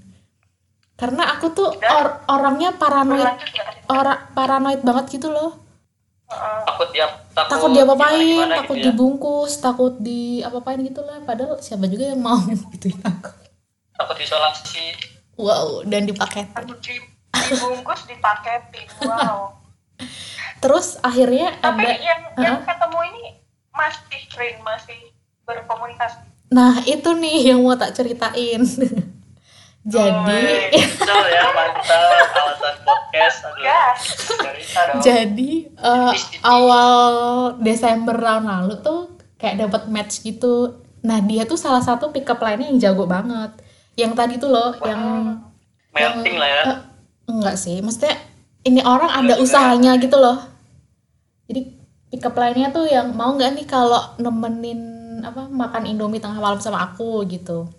[0.94, 5.58] Karena aku tuh or- orangnya paranoid, nggak orang paranoid banget gitu loh.
[6.64, 8.84] Takut dia takut, Takut dia apain, gimana-gimana takut gitu ya.
[8.88, 11.20] dibungkus, takut di apa-apain gitu lah.
[11.20, 12.40] Padahal siapa juga yang mau
[12.72, 13.30] gitu aku.
[13.92, 14.96] takut isolasi
[15.34, 19.56] Wow, dan dipakai Aduh, di- dibungkus dipaketin wow
[20.62, 22.66] Terus akhirnya tapi ada yang yang Heeh.
[22.70, 23.24] ketemu ini
[23.74, 25.00] masih train masih
[25.42, 28.60] berkomunikasi Nah, itu nih yang mau tak ceritain.
[29.82, 33.58] Jadi, ya mantap alasan podcast dong
[35.02, 36.12] jadi eh,
[36.46, 37.02] awal
[37.58, 40.78] Desember tahun lalu tuh kayak dapat match gitu.
[41.02, 43.58] Nah, dia tuh salah satu pick up line-nya yang jago banget.
[43.98, 45.02] Yang tadi tuh loh, yang
[45.90, 46.78] melting lah ya eh,
[47.26, 48.14] enggak sih, maksudnya
[48.62, 50.51] ini orang ada usahanya gitu loh.
[51.48, 51.60] Jadi
[52.12, 54.80] pick up line-nya tuh yang mau nggak nih kalau nemenin
[55.22, 57.70] apa makan Indomie tengah malam sama aku gitu.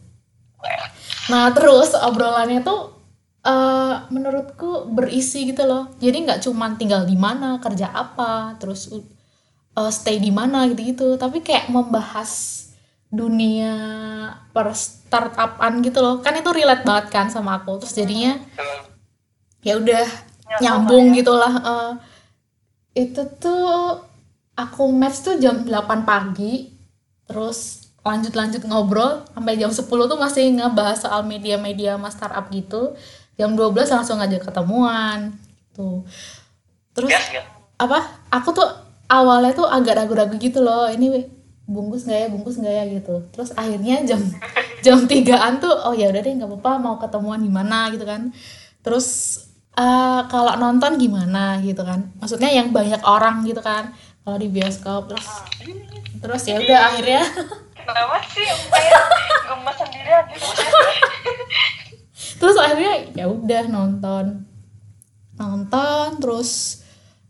[1.28, 2.96] Nah terus obrolannya tuh
[3.44, 5.92] eh menurutku berisi gitu loh.
[6.00, 11.44] Jadi nggak cuman tinggal di mana, kerja apa, terus eh, stay di mana gitu-gitu, tapi
[11.44, 12.64] kayak membahas
[13.14, 13.76] dunia
[14.56, 16.24] per startupan gitu loh.
[16.24, 17.78] Kan itu relate banget kan sama aku.
[17.84, 18.40] Terus jadinya
[19.60, 20.08] ya udah
[20.64, 21.54] nyambung gitulah.
[21.60, 21.92] Eh,
[22.94, 24.02] itu tuh
[24.54, 26.74] aku match tuh jam 8 pagi.
[27.26, 32.94] Terus lanjut-lanjut ngobrol sampai jam 10 tuh masih ngebahas soal media-media sama startup gitu.
[33.38, 35.34] Jam 12 langsung ngajak ketemuan
[35.74, 36.06] gitu.
[36.94, 37.14] Terus
[37.82, 38.00] apa?
[38.30, 38.70] Aku tuh
[39.10, 40.86] awalnya tuh agak ragu-ragu gitu loh.
[40.86, 41.26] Ini
[41.64, 44.20] bungkus nggak ya bungkus nggak ya gitu terus akhirnya jam
[44.86, 48.36] jam tigaan tuh oh ya udah deh nggak apa-apa mau ketemuan di mana gitu kan
[48.84, 49.08] terus
[49.78, 52.14] eh, kalau nonton gimana gitu kan?
[52.22, 53.94] Maksudnya yang banyak orang gitu kan?
[54.24, 55.28] Kalau di bioskop terus
[56.24, 57.24] terus ya udah akhirnya.
[57.76, 58.48] Kenapa sih?
[59.44, 60.36] Gemes sendiri aja?
[62.40, 64.26] terus akhirnya ya udah nonton.
[65.36, 66.82] Nonton terus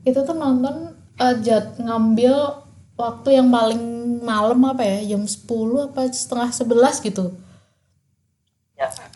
[0.03, 3.81] itu tuh nonton eh, jat ngambil waktu yang paling
[4.21, 5.15] malam apa ya?
[5.15, 7.33] Jam 10 apa setengah 11 gitu.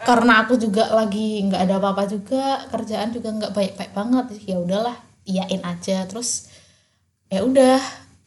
[0.08, 4.96] Karena aku juga lagi nggak ada apa-apa juga kerjaan juga nggak baik-baik banget ya udahlah
[5.28, 6.08] iyain aja.
[6.08, 6.48] Terus
[7.28, 7.76] ya udah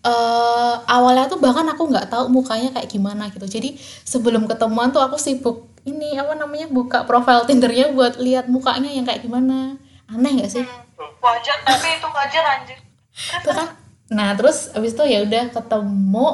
[0.05, 3.49] eh awalnya tuh bahkan aku nggak tahu mukanya kayak gimana gitu.
[3.49, 8.93] Jadi sebelum ketemuan tuh aku sibuk ini apa namanya buka profile tindernya buat lihat mukanya
[8.93, 9.81] yang kayak gimana.
[10.05, 10.65] Aneh nggak sih?
[11.01, 12.77] Wajar, tapi itu wajar anjir.
[13.49, 13.73] Kan?
[14.13, 16.29] Nah terus abis itu ya udah ketemu.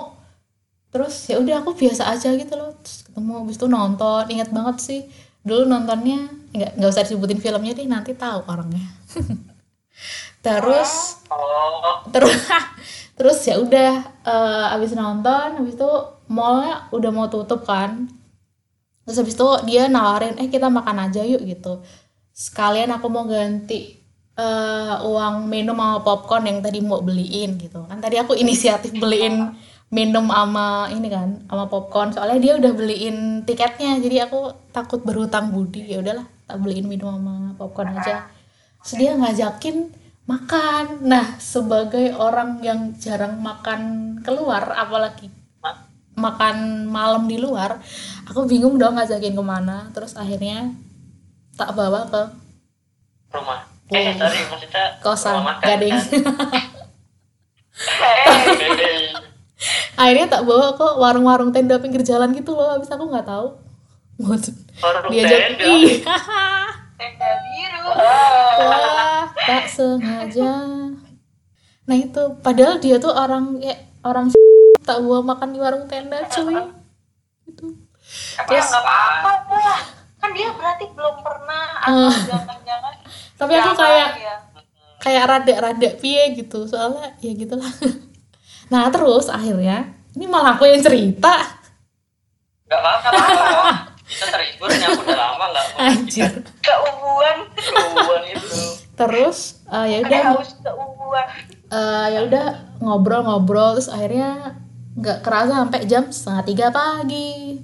[0.90, 2.74] Terus ya udah aku biasa aja gitu loh.
[2.82, 4.24] Terus ketemu abis itu nonton.
[4.26, 5.00] Ingat banget sih
[5.46, 8.86] dulu nontonnya nggak nggak usah disebutin filmnya deh nanti tahu orangnya.
[10.44, 12.38] Terus Oh, terus
[13.18, 15.90] terus ya udah eh, abis nonton abis itu
[16.30, 18.06] mallnya udah mau tutup kan.
[19.06, 21.82] Terus abis itu dia nawarin eh kita makan aja yuk gitu.
[22.30, 23.98] Sekalian aku mau ganti
[24.38, 27.82] eh, uang minum sama popcorn yang tadi mau beliin gitu.
[27.90, 29.54] Kan tadi aku inisiatif beliin
[29.86, 35.54] minum sama ini kan sama popcorn soalnya dia udah beliin tiketnya jadi aku takut berhutang
[35.54, 38.26] budi ya udahlah tak beliin minum sama popcorn aja
[38.82, 39.94] terus dia ngajakin
[40.26, 43.80] makan nah sebagai orang yang jarang makan
[44.26, 45.30] keluar apalagi
[45.62, 45.86] ma-
[46.18, 47.78] makan malam di luar
[48.26, 50.74] aku bingung dong ngajakin ke mana terus akhirnya
[51.56, 52.22] tak bawa ke
[53.32, 53.60] rumah.
[53.86, 53.94] Oh.
[53.94, 56.06] Eh, sorry, maksudnya kosan rumah makan, gading kan?
[57.76, 58.24] Eh,
[58.56, 59.05] Gading.
[59.96, 63.48] Akhirnya tak bawa ke warung-warung tenda pinggir jalan gitu loh habis aku nggak tahu
[64.16, 65.64] Warung diajak tenda.
[65.66, 65.94] iya
[66.98, 67.88] tenda biru.
[68.62, 70.52] wah tak sengaja
[71.82, 74.26] nah itu padahal dia tuh orang kayak orang
[74.80, 76.56] tak bawa makan di warung tenda cuy
[77.44, 77.66] itu
[78.36, 79.80] Tapi Terus- ya nggak apa-apa lah.
[80.16, 82.94] Kan dia berarti belum pernah atau jangan-jangan.
[83.36, 84.34] tapi aku kayak ya.
[84.98, 87.68] kayak rada-rada piye gitu soalnya ya gitulah
[88.66, 91.54] nah terus akhirnya ini malah aku yang cerita
[92.66, 93.94] Gak apa-apa.
[94.02, 97.36] Kita terhibur, ya aku udah lama gak anjir Keungguan.
[97.54, 98.58] Keungguan itu.
[98.92, 101.26] terus eh, ya udah haus keungguan.
[101.68, 102.46] eh, ya udah
[102.80, 104.58] ngobrol-ngobrol terus akhirnya
[104.94, 107.60] nggak kerasa sampai jam setengah tiga pagi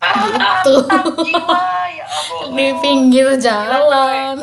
[0.00, 0.74] gitu
[1.22, 2.46] Jiwa ya ampun.
[2.56, 4.36] di pinggir jalan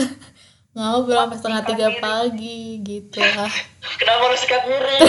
[0.71, 3.51] ngobrol sampai setengah tiga pagi gitu lah
[3.97, 5.03] Kenapa harus sikat miring?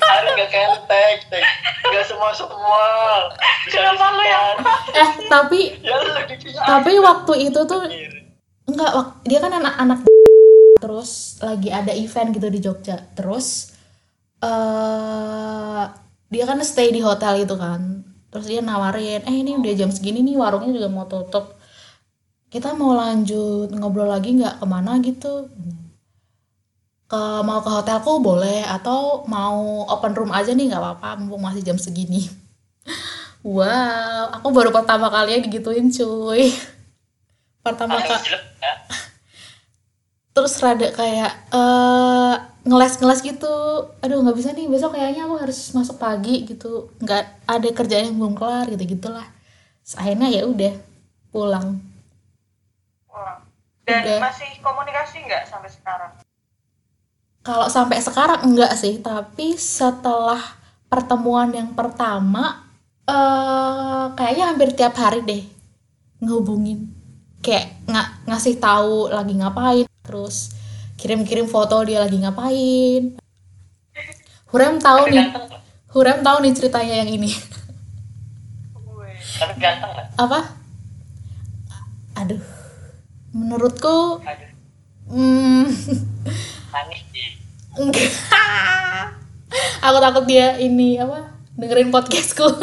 [0.00, 1.44] Harus gak kentek, tek.
[1.84, 2.84] Gak semua semua.
[3.62, 4.58] Bisa Kenapa lu yang-
[4.98, 5.96] eh tapi Ya
[6.64, 7.86] tapi waktu itu tuh
[8.66, 8.90] enggak
[9.22, 9.98] dia kan anak-anak
[10.76, 13.04] terus lagi ada event gitu di Jogja.
[13.12, 13.76] Terus
[14.40, 15.84] eh
[16.26, 18.00] dia kan stay di hotel itu kan.
[18.28, 21.55] Terus dia nawarin eh ini udah jam segini nih warungnya juga mau tutup
[22.50, 25.50] kita mau lanjut ngobrol lagi nggak ke mana gitu.
[27.06, 31.62] Ke mau ke hotelku boleh atau mau open room aja nih nggak apa-apa mumpung masih
[31.62, 32.26] jam segini.
[33.46, 36.50] Wow aku baru pertama kali digituin cuy.
[37.62, 38.40] Pertama kali ya.
[40.34, 42.34] terus rada kayak eh
[42.66, 43.54] ngeles-ngeles gitu.
[44.02, 46.90] Aduh nggak bisa nih besok kayaknya aku harus masuk pagi gitu.
[46.98, 49.36] Nggak ada kerjaan yang belum kelar gitu gitulah
[49.94, 50.74] akhirnya ya udah
[51.30, 51.78] pulang
[53.86, 54.18] Dan Udah.
[54.18, 56.12] masih komunikasi nggak sampai sekarang?
[57.46, 60.42] kalau sampai sekarang enggak sih tapi setelah
[60.90, 62.66] pertemuan yang pertama
[63.06, 65.46] eh kayaknya hampir tiap hari deh
[66.18, 66.90] ngehubungin
[67.38, 70.58] kayak nga- ngasih tahu lagi ngapain terus
[70.98, 73.14] kirim-kirim foto dia lagi ngapain
[74.50, 75.30] Hurem tahu nih?
[75.90, 77.28] Hurem tahu nih ceritanya yang ini.
[79.36, 80.54] Tapi ganteng apa
[82.16, 82.40] aduh
[83.36, 84.50] menurutku Aduh,
[85.12, 85.68] hmm,
[86.72, 87.02] manis
[87.76, 88.10] enggak.
[89.86, 92.44] Aku takut dia ini apa dengerin podcastku.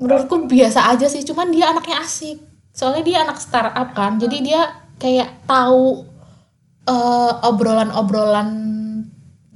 [0.00, 2.40] Menurutku biasa aja sih cuman dia anaknya asik.
[2.72, 4.60] Soalnya dia anak startup kan jadi dia
[5.00, 6.04] kayak tahu
[6.88, 8.48] eh, obrolan-obrolan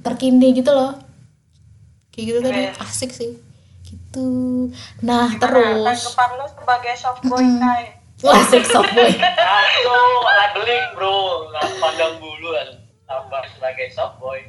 [0.01, 0.93] terkini gitu loh.
[2.13, 3.31] Kayak gitu tadi asik sih.
[3.85, 4.27] Gitu.
[5.01, 5.41] Nah Gimana?
[5.41, 6.01] Terus.
[6.13, 7.45] tanggapan lu sebagai soft boy.
[7.61, 7.94] Kai?
[8.21, 11.15] Wah asik soft boy Aku labeling bro,
[11.49, 12.69] nggak pandang bulu kan.
[13.05, 14.39] Apa sebagai boy.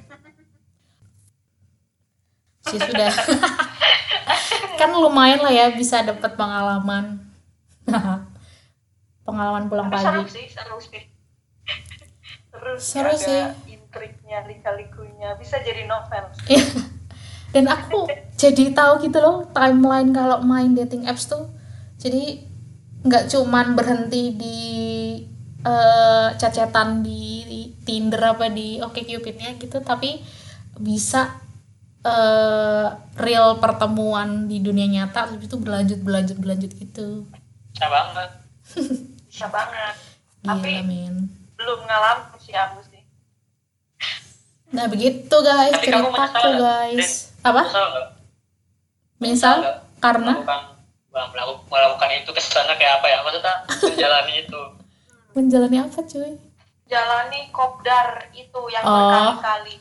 [2.62, 3.10] sih sudah.
[4.74, 7.22] Kan lumayan lah ya bisa dapat pengalaman.
[9.22, 10.32] Pengalaman pulang Tapi seru pagi.
[10.32, 11.02] sih seru sih.
[12.48, 13.42] Seru, Seru ada sih.
[13.68, 15.34] intriknya lika-likunya.
[15.36, 16.26] Bisa jadi novel.
[16.46, 16.64] Iya.
[17.54, 18.04] dan aku
[18.36, 21.46] jadi tahu gitu loh timeline kalau main dating apps tuh.
[21.96, 22.42] Jadi
[23.06, 24.60] nggak cuman berhenti di
[25.62, 30.18] eh, cacetan di Tinder apa di OkCupidnya gitu tapi
[30.76, 31.38] bisa
[32.02, 37.24] eh, real pertemuan di dunia nyata habis itu berlanjut berlanjut berlanjut gitu.
[37.70, 38.30] Bisa banget.
[39.30, 39.94] Bisa banget.
[40.42, 41.16] Gila Tapi- men
[41.56, 43.00] belum ngalamin sih aku sih
[44.74, 45.72] nah begitu guys.
[45.72, 47.10] Tapi kamu ceritaku menyesal nggak, guys.
[47.40, 47.62] Apa?
[47.62, 48.12] Menyesal?
[49.22, 49.56] Misal
[50.02, 50.32] karena
[51.32, 54.60] melakukan, melakukan itu kesannya kayak apa ya maksudnya menjalani itu
[55.32, 56.32] menjalani apa cuy
[56.86, 58.94] jalani kopdar itu yang Oh.
[58.94, 59.76] berkali-kali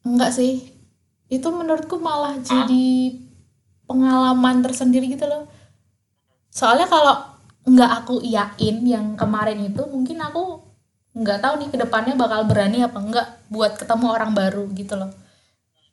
[0.00, 0.64] Enggak sih.
[1.28, 3.14] Itu menurutku malah jadi
[3.84, 5.44] pengalaman tersendiri gitu loh.
[6.50, 7.20] Soalnya kalau
[7.68, 10.64] nggak aku iyain yang kemarin itu, mungkin aku
[11.14, 15.12] nggak tahu nih ke depannya bakal berani apa enggak buat ketemu orang baru gitu loh.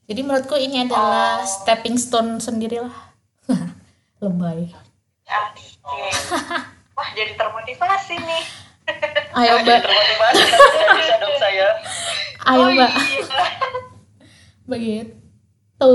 [0.08, 2.96] Jadi menurutku ini adalah stepping stone sendiri lah.
[4.20, 4.74] Lebay.
[5.84, 6.10] oke
[6.94, 8.44] wah jadi termotivasi nih
[9.36, 10.44] Ayo mbak, termotivasi
[10.96, 11.68] bisa dong saya
[12.48, 12.92] ayo oh mbak.
[12.92, 13.44] iya
[14.68, 15.94] Begitu.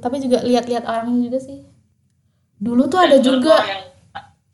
[0.00, 1.60] Tapi juga lihat-lihat orangnya juga sih.
[2.56, 3.84] Dulu tuh ada Dan juga yang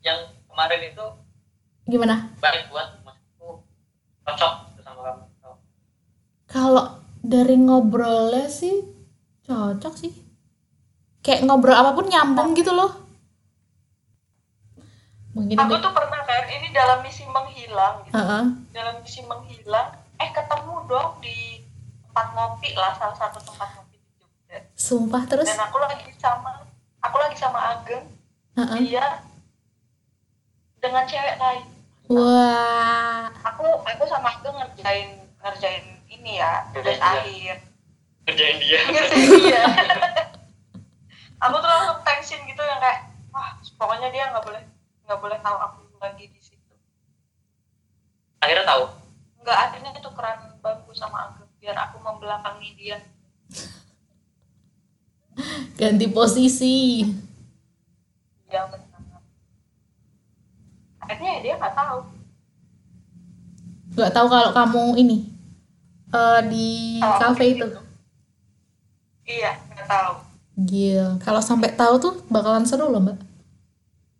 [0.01, 1.05] yang kemarin itu
[1.85, 2.27] gimana?
[2.37, 3.63] baik buat maksudku
[4.23, 5.23] cocok gitu sama kamu
[6.47, 6.87] Kalau
[7.21, 8.83] dari ngobrolnya sih
[9.43, 10.11] cocok sih.
[11.27, 13.03] Kayak ngobrol apa pun nyambung gitu loh.
[15.35, 15.83] Mungkin aku ini.
[15.83, 18.43] tuh pernah kan ini dalam misi menghilang gitu Heeh.
[18.73, 21.61] dalam misi menghilang eh ketemu dong di
[22.09, 25.45] tempat ngopi lah salah satu tempat ngopi di Jogja Sumpah terus.
[25.45, 26.65] dan aku lagi sama
[27.05, 28.09] aku lagi sama Ageng
[28.57, 28.79] Heeh.
[28.89, 29.21] dia
[30.81, 31.65] dengan cewek lain
[32.09, 33.29] Wah.
[33.45, 37.61] aku aku sama Ageng ngerjain ngerjain ini ya tugas akhir
[38.25, 39.63] kerjain dia ngerjain dia
[41.37, 44.63] aku tuh langsung tensin gitu yang kayak wah pokoknya dia nggak boleh
[45.05, 46.73] nggak boleh tahu aku lagi di situ
[48.41, 48.83] akhirnya tahu
[49.41, 52.97] nggak akhirnya itu keran bangku sama Ageng biar aku membelakangi dia
[55.77, 57.05] Ganti posisi.
[58.49, 59.21] dia benar
[60.97, 61.99] akhirnya ya dia nggak tahu
[63.97, 65.17] Gak tahu kalau kamu ini
[66.07, 66.67] eh di
[67.01, 67.65] aku kayak itu.
[67.69, 67.81] gitu.
[69.27, 70.13] iya nggak tahu
[70.57, 71.21] Gila.
[71.21, 73.17] Kalau sampai tahu tuh bakalan seru loh mbak.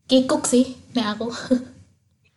[0.07, 1.27] Kikuk sih, nih aku.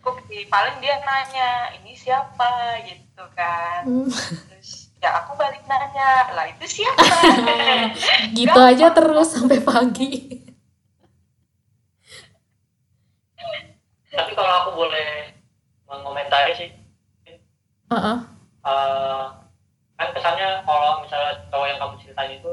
[0.00, 2.48] ikut sih paling dia nanya ini siapa
[2.82, 4.08] gitu kan Hmm.
[4.48, 7.04] terus ya aku balik nanya lah itu siapa
[8.38, 10.40] gitu aja terus sampai pagi.
[14.10, 15.36] tapi kalau aku boleh
[15.84, 16.70] mengomentari sih
[17.90, 18.16] Heeh.
[18.64, 19.22] eh,
[19.94, 22.52] kan kesannya kalau misalnya cowok yang kamu ceritain itu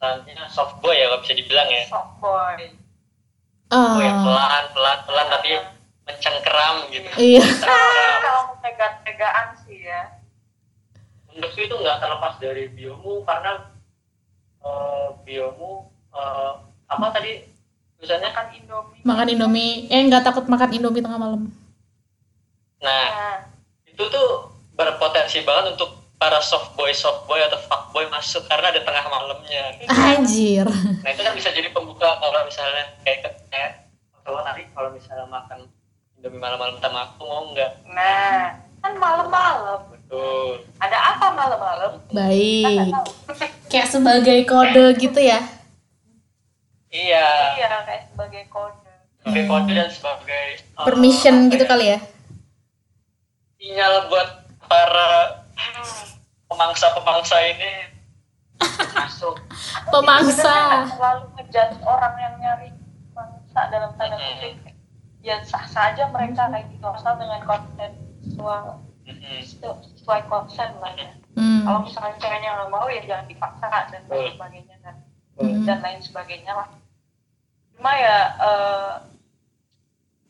[0.00, 1.84] kesannya soft boy ya kalau bisa dibilang ya.
[1.84, 2.72] Soft boy.
[3.68, 5.50] Ah, oh yang pelan pelan pelan tapi
[6.08, 7.08] mencengkeram gitu.
[7.20, 7.44] Iya.
[8.24, 10.18] Kalau mau pegang-pegaan sih ya.
[11.30, 13.70] Menurutku itu nggak terlepas dari biomu karena
[14.64, 16.52] eh, biomu eh,
[16.88, 17.46] apa tadi
[18.00, 18.32] tulisannya?
[18.32, 19.00] Makan indomie.
[19.04, 19.72] Makan Indomie.
[19.92, 21.52] Eh nggak takut makan Indomie tengah malam.
[22.80, 23.36] nah nah
[23.84, 28.68] itu tuh berpotensi banget untuk para soft boy soft boy atau fuck boy masuk karena
[28.68, 30.68] ada tengah malamnya Anjir.
[31.00, 33.88] nah itu kan bisa jadi pembuka kalau misalnya kayak kayak
[34.20, 35.64] kalau tadi kalau misalnya makan
[36.20, 38.52] indomie malam-malam sama aku mau nggak nah
[38.84, 42.92] kan malam-malam betul ada apa malam-malam Baik.
[43.70, 45.40] Kayak sebagai kode gitu ya.
[46.92, 51.86] iya iya kayak sebagai kode sebagai kode dan sebagai eh, Permission apa gitu ya, kali
[51.96, 51.98] ya.
[53.56, 54.39] sinyal buat.
[56.60, 57.72] Pemangsa-pemangsa ini
[58.92, 59.32] masuk
[59.96, 60.84] Pemangsa.
[60.92, 62.68] Selalu ngejudge orang yang nyari
[63.16, 64.60] mangsa dalam tanda kutip
[65.24, 67.96] ya sah saja mereka kayak gitu asal dengan konten
[68.28, 68.76] sesuai
[69.08, 69.40] Mm-mm.
[69.96, 71.62] sesuai konsen lah ya Hmm.
[71.62, 74.34] kalau misalnya ceweknya nggak mau ya jangan dipaksa dan lain Betul.
[74.34, 74.96] sebagainya dan
[75.38, 75.62] Hmm.
[75.62, 76.66] dan lain sebagainya lah
[77.70, 78.92] cuma ya eh,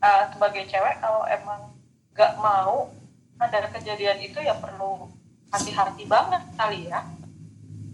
[0.04, 1.72] eh, sebagai cewek kalau emang
[2.12, 2.92] nggak mau
[3.40, 5.08] ada kejadian itu ya perlu
[5.50, 7.04] hati-hati banget kali ya.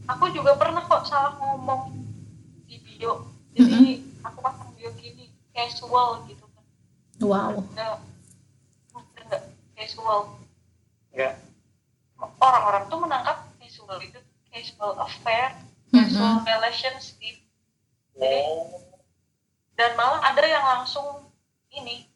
[0.06, 1.90] Aku juga pernah kok salah ngomong
[2.70, 3.26] di bio.
[3.56, 6.64] Jadi aku pasang bio gini casual gitu kan.
[7.20, 7.64] Wow.
[7.74, 8.00] Nggak-
[9.26, 9.42] nggak
[9.74, 10.38] casual?
[11.10, 11.34] Enggak
[12.40, 15.52] orang-orang tuh menangkap casual itu casual affair
[15.90, 17.36] casual relationship.
[18.16, 18.86] Oh
[19.76, 21.28] dan malah ada yang langsung
[21.68, 22.08] ini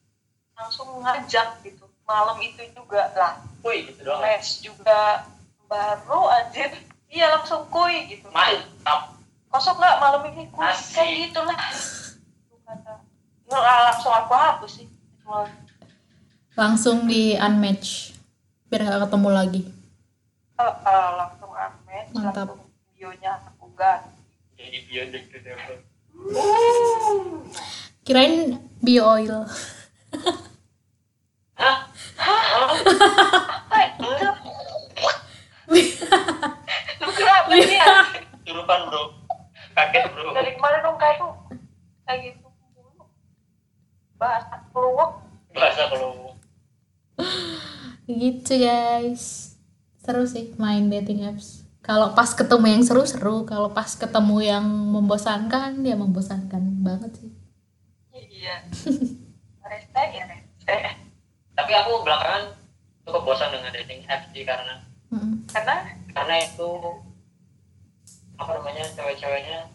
[0.57, 3.39] langsung ngajak gitu malam itu juga lah.
[3.63, 4.19] Wih gitu doang.
[4.19, 5.31] Match juga.
[5.71, 6.75] Baru aja.
[7.07, 8.27] Iya langsung kuy gitu.
[8.35, 9.15] Mantap.
[9.51, 10.51] Kosong nggak malam ini?
[10.51, 10.99] Kuy Asik.
[10.99, 11.59] kayak gitulah
[13.51, 14.87] Nggak, langsung aku hapus sih.
[16.59, 18.15] Langsung di unmatch.
[18.67, 19.63] Biar nggak ketemu lagi.
[20.59, 22.11] Eh, eh, langsung unmatch.
[22.15, 22.47] Mantap.
[22.51, 24.19] langsung bionya aku ganti.
[24.59, 25.57] Jadi gitu ya
[28.11, 29.47] kirain bio oil
[31.55, 31.79] hah
[33.71, 34.29] Hai, itu
[37.01, 37.97] lu kenapa sih ya?
[38.71, 39.03] Turupan bro?
[39.75, 40.31] Kaget bro.
[40.31, 41.33] Dari kemarin dong kayak tuh
[42.07, 42.47] kayak gitu.
[44.15, 45.11] Bahasa keluar
[45.51, 46.39] bahasa kalau
[48.07, 49.57] gitu guys.
[50.01, 51.67] Seru sih main dating apps.
[51.83, 57.31] Kalau pas ketemu yang seru-seru kalau pas ketemu yang membosankan ya membosankan banget sih.
[58.15, 58.57] Iya.
[59.71, 60.77] Reste ya reste
[61.55, 62.57] tapi aku belakangan
[63.07, 64.83] cukup bosan dengan dating apps sih karena
[65.15, 65.47] Mm-mm.
[65.47, 65.95] karena?
[66.11, 66.71] Karena itu
[68.41, 69.69] apa namanya cewek-ceweknya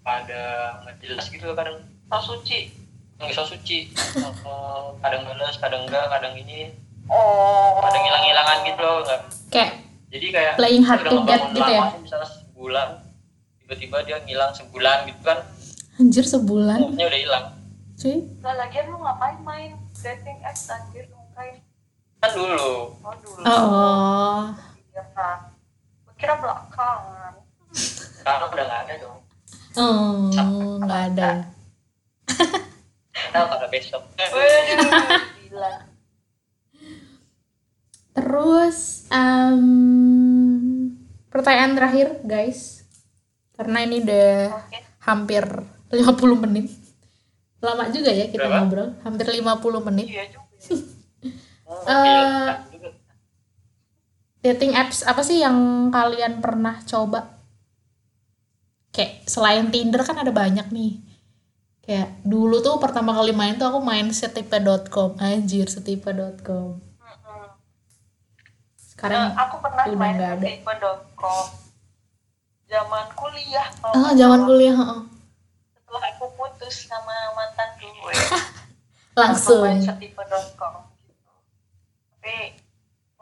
[0.00, 0.42] pada
[0.80, 2.72] nggak jelas gitu kadang so suci.
[3.20, 3.92] Nggak so suci.
[3.92, 6.72] Eh, kadang balas kadang enggak kadang ini.
[7.12, 9.20] Oh kadang hilang-hilangan gitu loh nggak.
[9.52, 9.70] Kayak
[10.08, 11.82] jadi kayak Playing hard to get gitu ya?
[11.84, 12.88] lama, misalnya sebulan
[13.60, 15.38] tiba-tiba dia ngilang sebulan gitu kan.
[16.00, 16.78] Anjir sebulan?
[16.80, 17.46] Moodnya udah hilang.
[17.96, 18.16] Cuy.
[18.40, 21.60] Lah lagian lu ngapain main dating apps anjir ngapain?
[22.24, 22.96] Kan dulu.
[23.04, 23.42] Oh dulu.
[23.44, 24.42] Oh.
[24.96, 25.56] Iya kan
[26.16, 27.44] kira belakangan
[27.76, 29.18] sekarang udah nggak ada dong
[29.76, 30.32] oh
[30.80, 31.30] nggak ada
[33.12, 34.02] kita pada besok
[35.42, 35.72] gila
[38.16, 39.60] Terus em,
[41.28, 42.88] pertanyaan terakhir guys,
[43.52, 45.44] karena ini udah oke hampir
[45.92, 46.72] 50 menit.
[47.60, 48.64] Lama juga ya kita Berapa?
[48.64, 50.06] ngobrol, hampir 50 menit.
[50.08, 50.48] iya juga
[51.66, 52.88] Oh, juga.
[54.40, 57.35] Dating apps apa sih yang kalian pernah coba?
[58.96, 61.04] Kayak selain Tinder kan ada banyak nih.
[61.84, 66.80] Kayak dulu tuh pertama kali main tuh aku main setipe.com, anjir setipe.com.
[68.80, 70.46] Sekarang Nah, aku pernah udah main nggak ada.
[70.48, 71.44] tipe.com
[72.66, 75.00] zaman kuliah kalau oh zaman kuliah, heeh.
[75.70, 78.14] setelah aku putus sama mantan gue
[79.20, 79.62] langsung.
[79.62, 80.74] main setipe.com
[81.06, 81.30] gitu.
[82.10, 82.58] tapi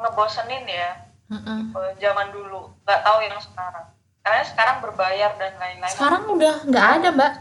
[0.00, 0.90] ngebosenin ya
[1.28, 3.84] eh, zaman dulu nggak tahu yang sekarang
[4.24, 5.92] karena sekarang berbayar dan lain-lain.
[5.92, 7.32] Sekarang udah nggak ada mbak,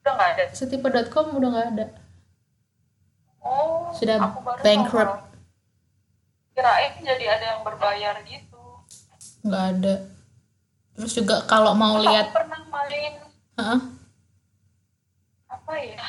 [0.00, 0.44] udah nggak ada.
[0.56, 1.86] Setipe.com udah nggak ada.
[3.44, 5.20] oh Sudah aku baru bankrupt.
[6.56, 8.62] kirain jadi ada yang berbayar gitu.
[9.44, 9.94] Nggak ada.
[10.96, 13.12] Terus juga kalau mau Terus lihat, aku pernah main
[13.54, 13.80] Heeh.
[15.46, 16.08] apa ya?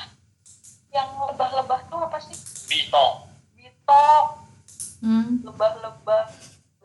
[0.89, 2.33] Yang lebah-lebah tuh apa sih?
[2.65, 4.25] Bito bitok.
[4.99, 6.23] Hmm, lebah-lebah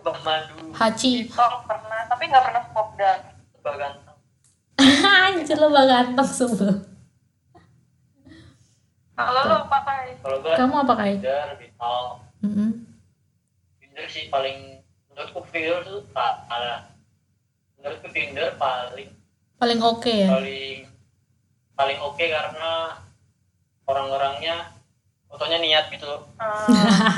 [0.04, 1.32] Mbak Madu Haji,
[1.64, 3.16] pernah tapi nggak pernah popdar
[3.56, 4.18] Mbak Ganteng
[5.24, 6.76] anjir lo bang ganteng sumpah.
[9.14, 11.12] kalau lo pakai kalau gue Kamu apa kai?
[11.16, 11.96] Tinder Bito
[12.42, 12.70] Mm-mm.
[13.78, 16.90] Tinder sih paling menurutku Tinder tuh parah
[17.76, 19.08] menurutku Tinder paling
[19.54, 20.28] Paling oke ya.
[20.28, 20.84] paling
[21.72, 22.98] paling oke karena
[23.84, 24.74] orang-orangnya
[25.24, 26.74] fotonya niat gitu loh eh,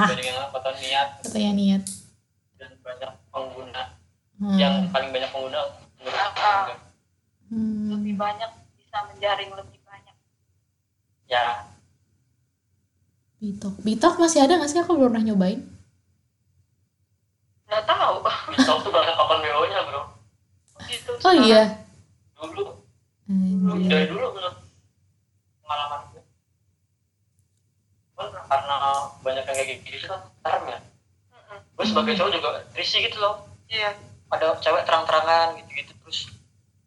[0.06, 1.82] banyak yang foto niat Katanya niat.
[2.56, 3.82] Dan banyak pengguna
[4.36, 4.52] Hmm.
[4.54, 6.68] yang paling banyak pengguna Ah.
[6.68, 6.74] juga.
[7.46, 7.88] Hmm.
[7.90, 10.16] lebih banyak bisa menjaring lebih banyak
[11.26, 11.64] ya
[13.36, 14.80] Bitok, Bitok masih ada nggak sih?
[14.80, 15.60] Aku belum pernah nyobain.
[17.64, 18.14] nggak tahu
[18.48, 20.02] Bito tuh banyak open BO nya bro
[20.84, 21.62] gitu Oh iya.
[22.32, 22.62] dulu
[23.26, 23.90] Anjir.
[23.90, 24.56] dari dulu menurut
[25.60, 26.18] pengalamanku
[28.14, 28.74] kan karena
[29.18, 30.78] banyak yang kayak gitu kan serem ya.
[31.76, 33.92] Gue sebagai cowok juga risih gitu loh iya
[34.28, 36.18] ada cewek terang-terangan gitu-gitu terus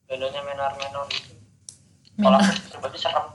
[0.05, 1.31] dandannya menor-menor gitu
[2.19, 3.25] kalau aku pribadi serem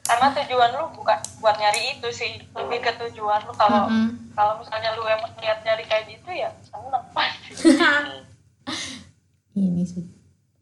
[0.00, 4.34] karena tujuan lu bukan buat nyari itu sih lebih ke tujuan lu kalau Mm-mm.
[4.34, 7.50] kalau misalnya lu emang niat nyari kayak gitu ya seneng pasti
[9.50, 9.66] Hmm.
[9.66, 10.06] ini sih.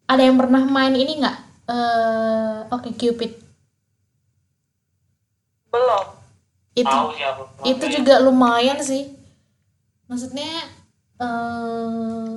[0.09, 1.36] Ada yang pernah main ini nggak?
[1.68, 3.36] Eh, Oke Cupid.
[5.68, 6.07] belum
[6.72, 9.12] Itu tahu sih aku itu juga lumayan sih
[10.09, 10.67] maksudnya
[11.21, 12.29] eh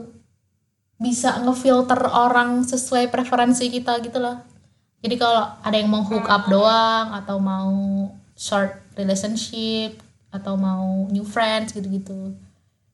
[1.02, 4.38] bisa ngefilter orang sesuai preferensi kita gitu loh
[5.02, 7.74] jadi kalau ada yang mau hook up doang atau mau
[8.38, 9.98] short relationship
[10.30, 12.34] atau mau new friends gitu-gitu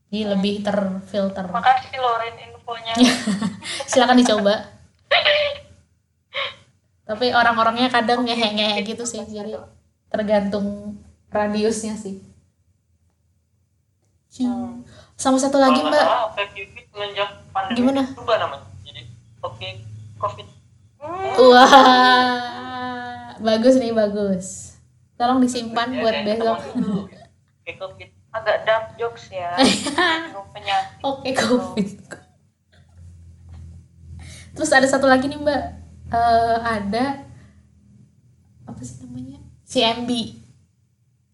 [0.08, 1.52] Jadi lebih terfilter.
[1.52, 2.96] Makasih Lorin infonya.
[3.92, 4.56] Silakan dicoba.
[7.04, 9.20] Tapi orang-orangnya kadang ngehe-ngehe gitu sih.
[9.28, 9.60] Jadi
[10.08, 10.96] tergantung
[11.28, 12.24] radiusnya sih.
[14.40, 14.86] Hmm.
[15.14, 16.30] Sama satu lagi Kalau mbak, salah,
[16.88, 18.02] semenjak pandemi Gimana?
[18.12, 18.66] berubah namanya.
[18.84, 19.02] Jadi
[19.40, 19.70] Oke
[20.16, 20.48] Covid.
[20.98, 21.34] Hmm.
[21.40, 21.74] wah
[23.40, 24.78] bagus nih bagus.
[25.14, 26.58] Tolong disimpan Ya, buat kayak besok.
[27.58, 28.10] Oke Covid.
[28.30, 29.58] Agak dark jokes ya.
[30.54, 31.02] Penyakit.
[31.02, 31.90] Oke covid.
[34.54, 35.64] Terus ada satu lagi nih mbak,
[36.08, 37.26] Eh, ada
[38.64, 39.44] apa sih namanya?
[39.64, 40.10] CMB,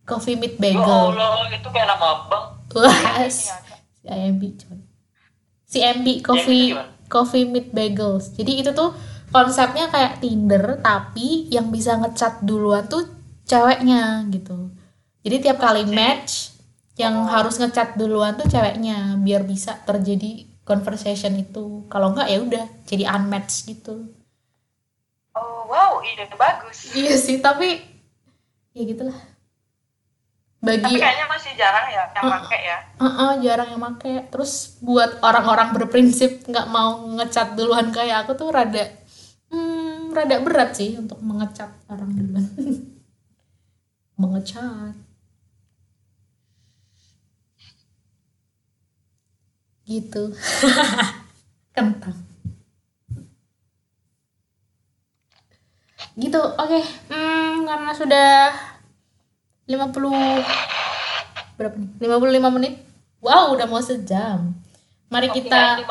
[0.01, 1.13] Coffee Meet Ya Bagel.
[1.13, 2.52] Allah, itu kayak nama abang.
[2.73, 2.89] Wah,
[3.23, 3.79] Ini s- agak.
[4.03, 4.79] CMB coy.
[5.69, 6.91] CMB Coffee gimana?
[7.09, 8.33] Coffee Meet Bagels.
[8.33, 8.93] Jadi itu tuh
[9.33, 13.05] konsepnya kayak Tinder tapi yang bisa ngechat duluan tuh
[13.45, 14.69] ceweknya gitu.
[15.25, 16.53] Jadi tiap kali match
[16.93, 21.87] yang harus ngechat duluan tuh ceweknya biar bisa terjadi conversation itu.
[21.89, 24.13] Kalau enggak ya udah jadi unmatched gitu.
[25.33, 26.93] Oh wow, ide bagus.
[26.93, 27.81] Iya sih, tapi
[28.77, 29.17] ya gitulah.
[30.63, 32.77] Tapi Bagi kayaknya masih jarang ya yang pakai ya.
[33.03, 34.31] Heeh, jarang yang make.
[34.31, 38.87] Terus buat orang-orang berprinsip nggak mau ngecat duluan kayak aku tuh rada
[39.51, 42.47] hmm, rada berat sih untuk mengecat orang duluan.
[44.23, 44.95] mengecat.
[49.83, 50.23] Gitu.
[51.75, 52.15] Kentang.
[56.15, 56.39] Gitu.
[56.39, 56.79] Oke.
[57.11, 58.31] Hmm, karena sudah
[59.65, 60.43] 50
[61.53, 61.89] berapa nih?
[61.99, 62.73] 55 menit.
[63.19, 64.51] Wow, udah mau sejam.
[65.07, 65.85] Mari kita 55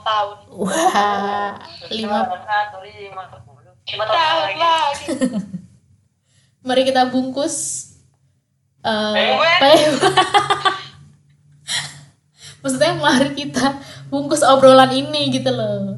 [0.00, 0.36] tahun.
[0.48, 1.58] wah,
[1.90, 3.72] lima puluh.
[3.84, 5.04] Lima Tahun tahun lagi.
[6.66, 7.88] mari kita bungkus
[8.80, 9.90] eh pe-
[12.60, 15.96] Maksudnya mari kita bungkus obrolan ini gitu loh.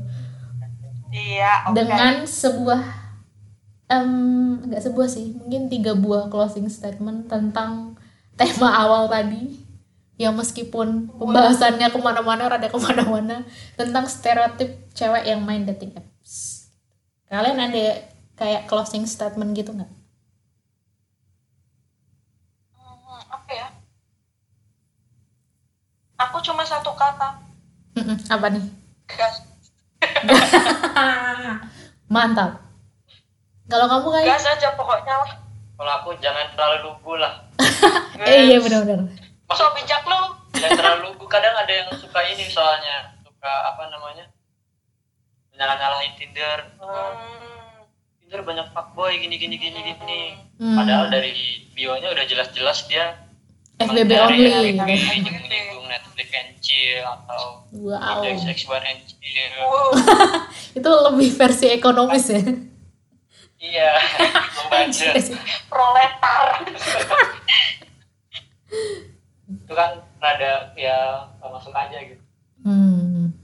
[1.10, 1.74] Iya, oke.
[1.74, 2.80] Dengan sebuah
[4.00, 7.98] nggak sebuah sih, mungkin tiga buah closing statement tentang
[8.38, 9.60] tema awal tadi
[10.20, 13.42] yang meskipun pembahasannya ke mana-mana rada ke mana-mana
[13.74, 16.68] tentang stereotip cewek yang main dating apps
[17.26, 19.88] kalian ada kayak closing statement gitu nggak
[22.72, 23.68] Hmm, apa ya?
[26.16, 27.36] Aku cuma satu kata.
[28.30, 28.64] Apa nih
[29.10, 29.42] Gas.
[32.12, 32.71] mantap
[33.70, 35.32] kalau kamu kayak Gas aja pokoknya lah.
[35.78, 37.34] Kalau aku jangan terlalu lugu lah.
[38.28, 39.10] eh iya benar-benar
[39.52, 40.20] So bijak lu.
[40.56, 41.24] Jangan terlalu lugu.
[41.28, 44.26] Kadang ada yang suka ini soalnya suka apa namanya
[45.52, 46.58] nyalah nyalahin Tinder.
[46.80, 47.84] Hmm.
[48.22, 50.22] Tinder banyak fuckboy gini gini gini gini.
[50.56, 50.76] Hmm.
[50.80, 53.16] Padahal dari bionya udah jelas-jelas dia
[53.82, 55.10] FBB only FBB, gitu.
[55.26, 59.52] nyinggung-nyinggung Netflix and chill atau wow XX1 and chill.
[59.58, 59.90] Wow.
[60.78, 62.42] itu lebih versi ekonomis ya
[63.62, 63.94] Iya,
[64.58, 65.08] membaca.
[65.70, 66.44] Proletar.
[69.46, 72.22] Itu kan rada ya masuk aja gitu.
[72.62, 73.34] hmm.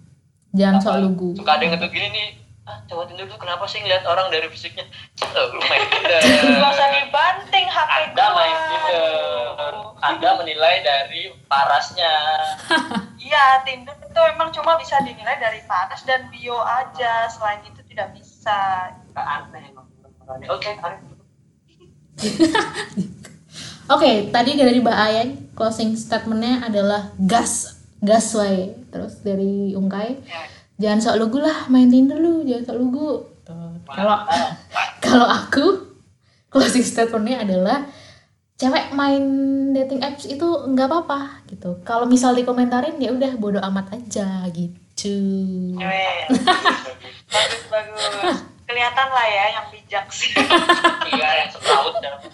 [0.54, 2.28] jangan sok lugu Suka ada yang ngetuh gini nih,
[2.64, 4.86] ah cowok Tinder tuh kenapa sih ngeliat orang dari fisiknya?
[5.22, 6.22] Oh, lu main Tinder.
[6.22, 8.36] Gak usah dibanting HP Anda gua.
[8.38, 9.74] main Tinder.
[9.98, 12.14] Anda menilai dari parasnya.
[13.18, 17.28] Iya, Tinder itu emang cuma bisa dinilai dari paras dan bio aja.
[17.28, 18.88] Selain itu tidak bisa.
[19.12, 19.84] Gak aneh emang.
[20.28, 20.70] Oke.
[23.88, 28.76] Oke, tadi dari Mbak Ayang closing statementnya adalah gas, gas wae.
[28.92, 30.20] Terus dari Ungkai,
[30.76, 33.08] jangan sok lugu lah main Tinder lu, jangan sok lugu.
[33.88, 34.16] Kalau
[35.04, 35.96] kalau aku
[36.52, 37.88] closing statementnya adalah
[38.60, 39.24] cewek main
[39.72, 41.80] dating apps itu nggak apa-apa gitu.
[41.88, 45.16] Kalau misal dikomentarin ya udah bodo amat aja gitu.
[45.80, 46.28] Weh.
[47.32, 48.04] bagus, bagus.
[48.68, 50.28] Kelihatan lah ya yang bijak sih.
[51.08, 51.48] Iya, yang
[52.04, 52.20] dan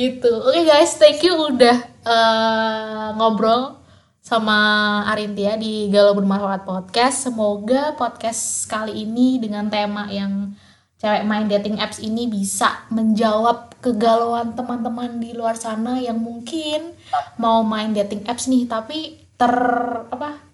[0.00, 0.32] gitu.
[0.40, 3.76] Oke guys thank you udah eh, ngobrol
[4.24, 4.56] sama
[5.04, 7.28] Arintia di Galau Bermanfaat Podcast.
[7.28, 10.56] Semoga podcast kali ini dengan tema yang
[10.96, 16.96] cewek main dating apps ini bisa menjawab kegalauan teman-teman di luar sana yang mungkin
[17.36, 19.52] mau main dating apps nih tapi ter
[20.08, 20.49] apa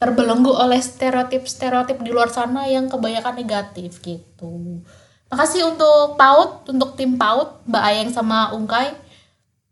[0.00, 4.80] terbelenggu oleh stereotip-stereotip di luar sana yang kebanyakan negatif gitu.
[5.28, 8.96] Makasih untuk PAUD, untuk tim PAUD, Mbak Ayeng sama Ungkai.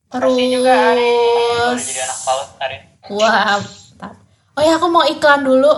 [0.09, 1.75] Terus, Makasih juga, Arin.
[1.75, 2.81] jadi anak paut Arif.
[3.11, 4.15] wah, mantap.
[4.53, 5.73] Oh ya, aku mau iklan dulu.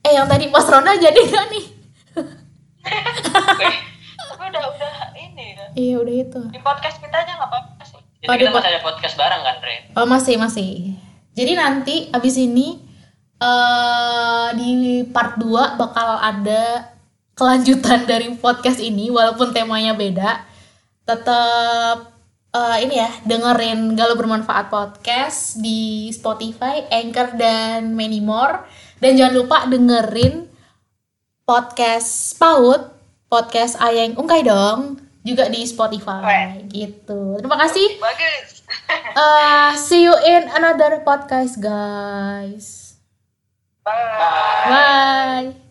[0.00, 1.64] Eh, yang tadi Mas Ronda jadi gak nih?
[4.36, 5.58] Udah udah ini.
[5.74, 6.40] Iya, udah itu.
[6.48, 7.98] Di podcast kita aja nggak apa-apa sih.
[8.22, 9.74] Jadi Oh, kita masih ada podcast bareng kan, Re?
[9.92, 10.94] Oh masih masih.
[11.34, 12.78] Jadi nanti abis ini
[13.36, 16.92] eh di part 2 bakal ada
[17.36, 20.44] kelanjutan dari podcast ini walaupun temanya beda.
[21.04, 22.16] Tetap
[22.56, 28.64] eh, ini ya dengerin Galau Bermanfaat podcast di Spotify, Anchor dan many more.
[28.96, 30.48] Dan jangan lupa dengerin
[31.44, 32.90] podcast PAUD,
[33.28, 37.36] podcast Ayang Ungkai dong juga di Spotify gitu.
[37.42, 37.98] Terima kasih.
[37.98, 38.62] Bagus.
[39.18, 42.75] Uh, see you in another podcast, guys.
[43.86, 44.68] 拜。
[44.68, 45.65] 拜。